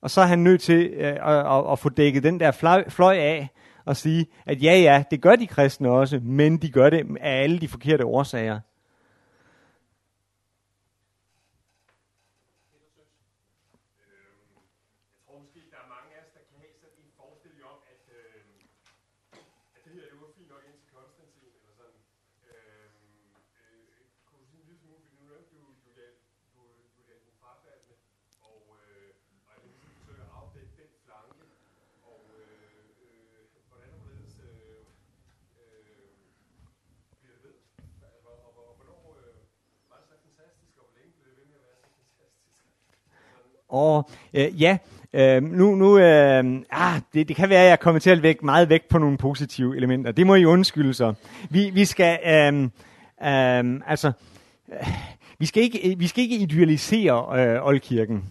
[0.02, 2.90] Og så er han nødt til øh, at, at, at få dækket den der fløj,
[2.90, 3.50] fløj af,
[3.86, 7.44] og sige, at ja, ja, det gør de kristne også, men de gør det af
[7.44, 8.60] alle de forkerte årsager.
[43.72, 44.78] Og øh, ja,
[45.14, 48.44] øh, nu, nu øh, ah, det, det kan være, at jeg kommer til at væk
[48.44, 50.12] meget væk på nogle positive elementer.
[50.12, 51.14] Det må I undskylde så.
[51.50, 54.12] Vi, vi skal, øh, øh, altså,
[54.74, 54.88] øh,
[55.40, 58.24] vi skal ikke, vi skal ikke idealisere øh, oldkirken.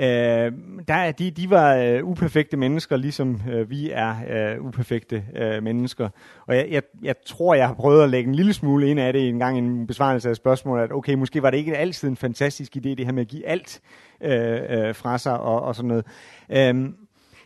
[0.00, 0.52] Øh,
[0.88, 6.08] der, de, de var øh, uperfekte mennesker, ligesom øh, vi er øh, uperfekte øh, mennesker.
[6.46, 9.12] Og jeg, jeg, jeg tror, jeg har prøvet at lægge en lille smule ind af
[9.12, 12.08] det en gang i en besvarelse af spørgsmålet, at okay, måske var det ikke altid
[12.08, 13.80] en fantastisk idé, det her med at give alt
[14.22, 16.06] øh, øh, fra sig og, og sådan noget.
[16.50, 16.88] Øh,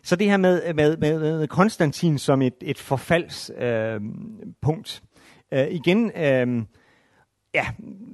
[0.03, 5.03] så det her med, med, med, med Konstantin som et, et forfaldspunkt.
[5.53, 6.63] Øh, øh, igen, øh,
[7.55, 7.67] ja,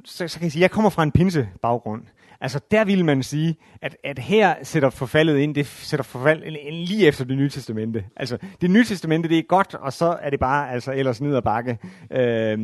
[0.04, 2.02] så, så kan jeg sige, jeg kommer fra en pinse baggrund.
[2.42, 6.42] Altså der vil man sige, at, at her sætter forfaldet ind, det sætter forfald
[6.86, 8.04] lige efter det nye testamente.
[8.16, 11.36] Altså det nye testamente, det er godt, og så er det bare altså ellers ned
[11.36, 11.78] ad bakke.
[12.10, 12.58] Øh,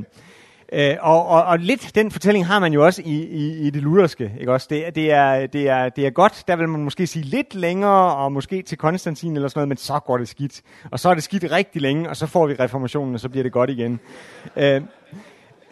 [0.73, 3.83] Øh, og, og, og lidt den fortælling har man jo også i, i, i det
[3.83, 4.33] lutherske.
[4.41, 4.67] Ikke også?
[4.71, 8.17] Det, det, er, det, er, det er godt, der vil man måske sige lidt længere,
[8.17, 10.63] og måske til Konstantin eller sådan noget, men så går det skidt.
[10.91, 13.43] Og så er det skidt rigtig længe, og så får vi reformationen, og så bliver
[13.43, 14.01] det godt igen.
[14.57, 14.83] Øh,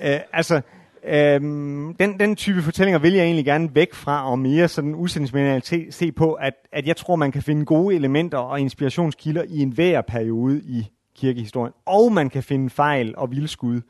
[0.03, 0.61] øh, altså,
[1.09, 5.95] Øhm, den, den type fortællinger vil jeg egentlig gerne væk fra, og mere sådan udsendelsesmæssigt
[5.95, 10.01] se på, at, at jeg tror, man kan finde gode elementer og inspirationskilder i enhver
[10.01, 10.87] periode i
[11.17, 11.73] kirkehistorien.
[11.87, 13.81] Og man kan finde fejl og vildskud.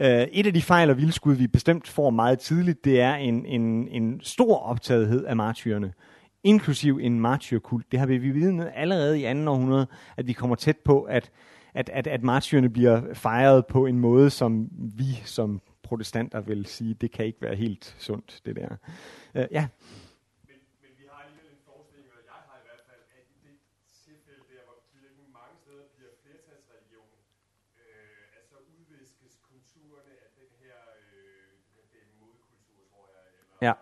[0.00, 3.46] Øh, et af de fejl og vildskud, vi bestemt får meget tidligt, det er en,
[3.46, 5.92] en, en stor optagethed af martyrerne
[6.44, 7.92] inklusiv en martyrkult.
[7.92, 9.86] Det har vi vidnet allerede i anden århundrede,
[10.16, 11.30] at vi kommer tæt på, at,
[11.74, 15.60] at, at, at martyrerne bliver fejret på en måde, som vi som
[15.92, 18.70] protestanter vil sige, det kan ikke være helt sundt, det der.
[19.38, 19.64] Uh, ja.
[20.48, 23.38] Men, men vi har alligevel en forestilling, eller jeg har i hvert fald, at i
[23.46, 23.56] det
[24.06, 27.12] tilfælde der, hvor kirken mange steder bliver flertalsreligion,
[27.82, 31.50] øh, at så udviskes kulturerne af den her, øh,
[31.96, 33.74] den modkultur, tror jeg, eller, ja.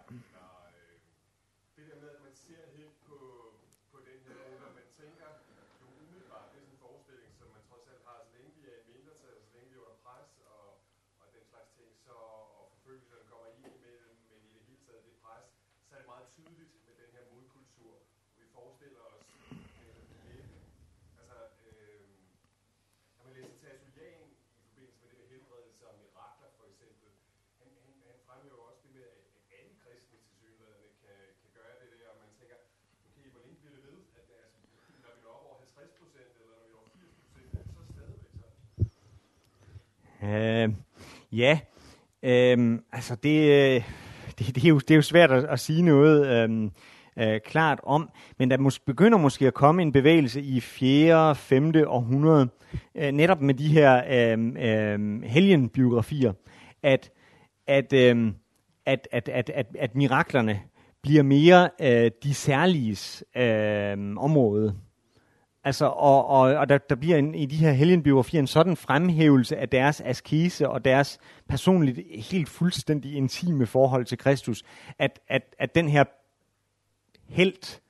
[40.25, 40.69] Øh,
[41.33, 41.61] ja,
[42.23, 43.83] øh, altså det, øh,
[44.39, 46.71] det, det, er jo, det er jo svært at, at sige noget øh,
[47.19, 51.35] øh, klart om, men der mås- begynder måske at komme en bevægelse i 4.
[51.35, 51.73] 5.
[51.87, 52.49] århundrede,
[52.95, 56.33] øh, netop med de her øh, øh, helgenbiografier,
[56.83, 57.11] at,
[57.67, 58.33] at, øh,
[58.87, 60.61] at, at, at, at, at miraklerne
[61.03, 64.77] bliver mere øh, de særlige øh, område.
[65.71, 69.57] Altså, og, og, og der, der bliver en, i de her helgenbiografier en sådan fremhævelse
[69.57, 71.19] af deres askese og deres
[71.49, 74.63] personligt helt fuldstændig intime forhold til Kristus,
[74.99, 76.05] at, at, at den her
[77.29, 77.81] helt,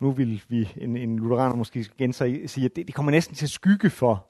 [0.00, 3.46] nu vil vi en, en lutheraner måske igen sige, at det, det kommer næsten til
[3.46, 4.26] at skygge for,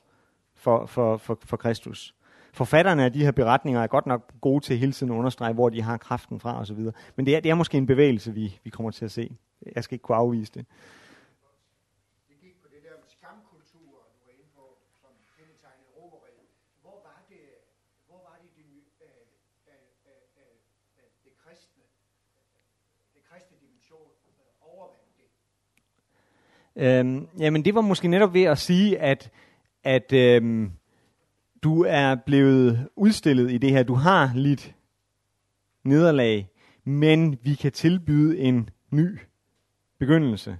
[0.54, 2.14] for, for, for, for Kristus.
[2.52, 5.68] Forfatterne af de her beretninger er godt nok gode til hele tiden at understrege, hvor
[5.68, 6.78] de har kraften fra osv.
[7.16, 9.36] Men det er, det er måske en bevægelse, vi, vi kommer til at se.
[9.74, 10.66] Jeg skal ikke kunne afvise det.
[26.78, 29.30] Øhm, jamen det var måske netop ved at sige, at,
[29.84, 30.70] at øhm,
[31.62, 33.82] du er blevet udstillet i det her.
[33.82, 34.74] Du har lidt
[35.84, 36.48] nederlag,
[36.84, 39.18] men vi kan tilbyde en ny
[39.98, 40.58] begyndelse.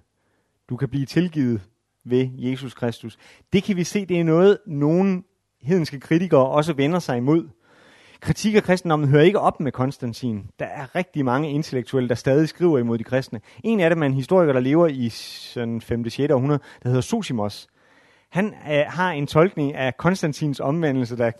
[0.69, 1.69] Du kan blive tilgivet
[2.05, 3.19] ved Jesus Kristus.
[3.53, 5.25] Det kan vi se, det er noget, nogen
[5.63, 7.49] hedenske kritikere også vender sig imod.
[8.21, 10.47] Kritik af kristendommen hører ikke op med Konstantin.
[10.59, 13.41] Der er rigtig mange intellektuelle, der stadig skriver imod de kristne.
[13.65, 16.11] En af dem er en historiker, der lever i sådan 5.
[16.11, 16.33] 6.
[16.33, 17.69] århundrede, der hedder Sosimos
[18.31, 21.31] han øh, har en tolkning af Konstantins omvendelse, der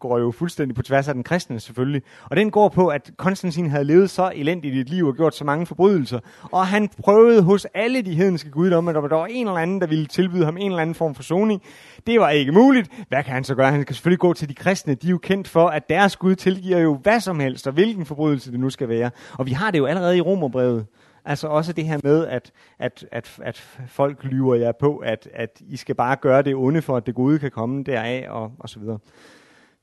[0.00, 2.02] går jo fuldstændig på tværs af den kristne selvfølgelig.
[2.24, 5.34] Og den går på, at Konstantin havde levet så elendigt i et liv og gjort
[5.34, 6.20] så mange forbrydelser.
[6.42, 9.86] Og han prøvede hos alle de hedenske guddomme, at der var en eller anden, der
[9.86, 11.62] ville tilbyde ham en eller anden form for soning.
[12.06, 12.90] Det var ikke muligt.
[13.08, 13.70] Hvad kan han så gøre?
[13.70, 14.94] Han kan selvfølgelig gå til de kristne.
[14.94, 18.06] De er jo kendt for, at deres Gud tilgiver jo hvad som helst, og hvilken
[18.06, 19.10] forbrydelse det nu skal være.
[19.32, 20.86] Og vi har det jo allerede i Romerbrevet.
[21.24, 23.56] Altså også det her med, at, at, at, at
[23.86, 27.14] folk lyver jer på, at, at I skal bare gøre det onde, for at det
[27.14, 28.98] gode kan komme deraf, og, og så videre.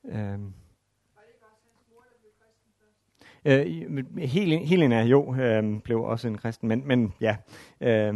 [0.06, 0.54] Øhm.
[3.48, 4.28] Øh,
[4.62, 7.36] Helena jo øh, blev også en kristen, men, men ja.
[7.82, 8.16] Øh,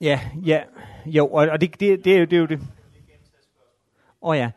[0.00, 0.60] Ja, ja,
[1.06, 2.60] jo, og, og det, det, det, er jo, det er jo det.
[4.22, 4.50] Åh oh ja,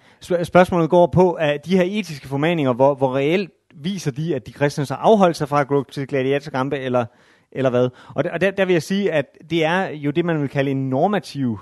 [0.44, 4.52] spørgsmålet går på, at de her etiske formaninger, hvor, hvor reelt viser de, at de
[4.52, 7.06] kristne så afholdt sig fra at gå til gladiatorkampe, eller,
[7.52, 7.90] eller hvad?
[8.16, 10.50] Og, der, og der, der vil jeg sige, at det er jo det, man vil
[10.50, 11.60] kalde en normativ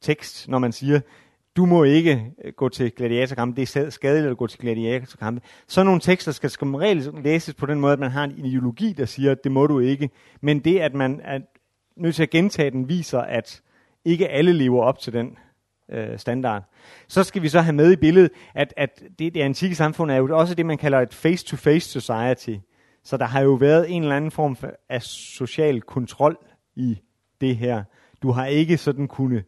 [0.00, 1.00] tekst, når man siger,
[1.56, 5.40] du må ikke øh, gå til gladiatorkampe, det er skadeligt at gå til gladiatorkampe.
[5.66, 8.92] Så nogle tekster skal som regel læses på den måde, at man har en ideologi,
[8.92, 10.10] der siger, at det må du ikke.
[10.40, 11.42] Men det, at man at
[12.00, 13.62] nødt til at gentage den, viser, at
[14.04, 15.38] ikke alle lever op til den
[15.90, 16.62] øh, standard.
[17.08, 20.16] Så skal vi så have med i billedet, at, at det, det antikke samfund er
[20.16, 22.56] jo også det, man kalder et face-to-face society.
[23.02, 26.36] Så der har jo været en eller anden form for, af social kontrol
[26.76, 26.98] i
[27.40, 27.84] det her.
[28.22, 29.44] Du har ikke sådan kunne,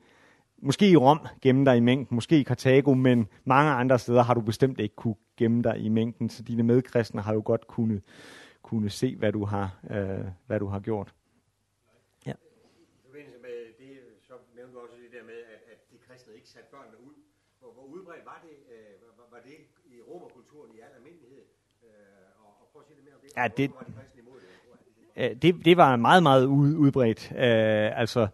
[0.63, 4.35] måske i Rom gemme dig i mængden, måske i Karthago, men mange andre steder har
[4.35, 8.01] du bestemt ikke kunne gemme dig i mængden, så dine medkristne har jo godt kunne,
[8.63, 11.13] kunne se, hvad du har, øh, hvad du har gjort.
[18.13, 21.43] Udbredt var det, øh, var, det i romerkulturen i al almindelighed?
[21.83, 21.89] Øh,
[22.45, 23.31] og, og prøv at sige lidt mere om det.
[23.37, 23.85] Ja, det, var
[25.29, 27.33] de det, det var meget, meget udbredt.
[27.33, 28.27] Øh, altså,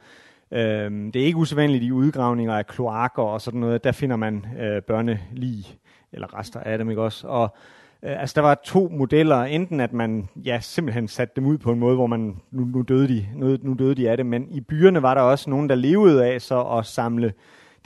[0.51, 3.85] øh, det er ikke usædvanligt i udgravninger af kloakker og sådan noget.
[3.85, 5.79] Der finder man øh, børnelig,
[6.13, 7.29] eller rester af dem, ikke også?
[7.29, 7.57] Og
[8.03, 9.43] øh, altså, der var to modeller.
[9.43, 12.83] Enten at man ja, simpelthen satte dem ud på en måde, hvor man, nu, nu,
[12.83, 15.69] døde de, nu, nu døde de af det, men i byerne var der også nogen,
[15.69, 17.33] der levede af så at samle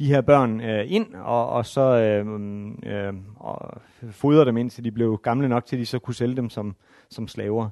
[0.02, 3.80] de her børn øh, ind, og, og så øh, mm, øh, og
[4.10, 6.76] fodre dem indtil de blev gamle nok til, at de så kunne sælge dem som,
[7.08, 7.68] som slaver.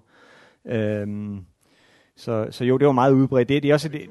[0.65, 1.07] Øh,
[2.17, 3.49] så, så jo, det var meget udbredt.
[3.49, 4.11] Det, det er også det,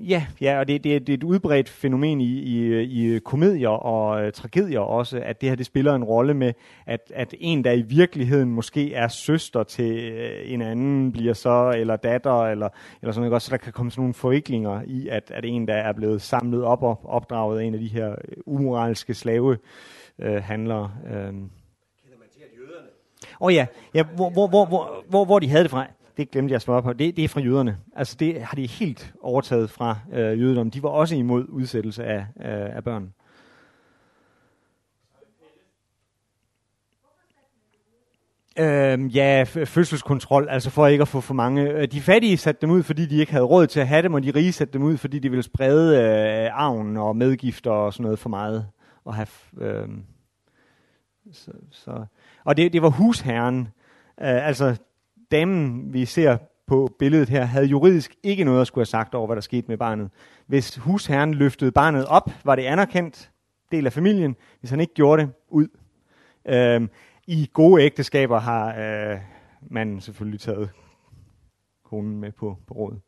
[0.00, 4.24] Ja, ja og det, det, det er et udbredt fænomen i, i, i komedier og
[4.24, 6.52] øh, tragedier også, at det her det spiller en rolle med,
[6.86, 11.72] at, at en, der i virkeligheden måske er søster til øh, en anden, bliver så,
[11.76, 12.68] eller datter, eller,
[13.02, 15.74] eller sådan noget, så der kan komme sådan nogle forviklinger i, at, at en, der
[15.74, 19.58] er blevet samlet op og opdraget af en af de her øh, umoralske slave
[20.18, 20.34] øh.
[20.36, 20.42] Øh.
[20.48, 20.78] Kender
[22.18, 22.88] man til, at jøderne?
[23.40, 25.86] Åh oh ja, ja hvor, hvor, hvor, hvor, hvor, hvor de havde det fra
[26.16, 27.78] det glemte jeg at svare på, det, det er fra jøderne.
[27.96, 30.70] Altså det har de helt overtaget fra øh, jødedommen.
[30.70, 33.12] De var også imod udsættelse af, øh, af børn.
[38.58, 41.70] Øh, ja, fødselskontrol, altså for ikke at få for mange.
[41.70, 44.14] Øh, de fattige satte dem ud, fordi de ikke havde råd til at have dem,
[44.14, 47.92] og de rige satte dem ud, fordi de ville sprede øh, arven og medgifter og
[47.92, 48.66] sådan noget for meget.
[49.04, 49.28] Og have,
[49.60, 49.88] øh,
[51.32, 52.04] så, så.
[52.44, 53.60] Og det, det var husherren,
[54.20, 54.76] øh, altså
[55.30, 59.26] damen, vi ser på billedet her, havde juridisk ikke noget at skulle have sagt over,
[59.26, 60.10] hvad der skete med barnet.
[60.46, 63.30] Hvis husherren løftede barnet op, var det anerkendt
[63.72, 64.36] del af familien.
[64.60, 65.68] Hvis han ikke gjorde det, ud.
[66.48, 66.90] Øhm,
[67.26, 69.18] I gode ægteskaber har øh,
[69.70, 70.70] man selvfølgelig taget
[71.84, 73.00] konen med på, på rådet.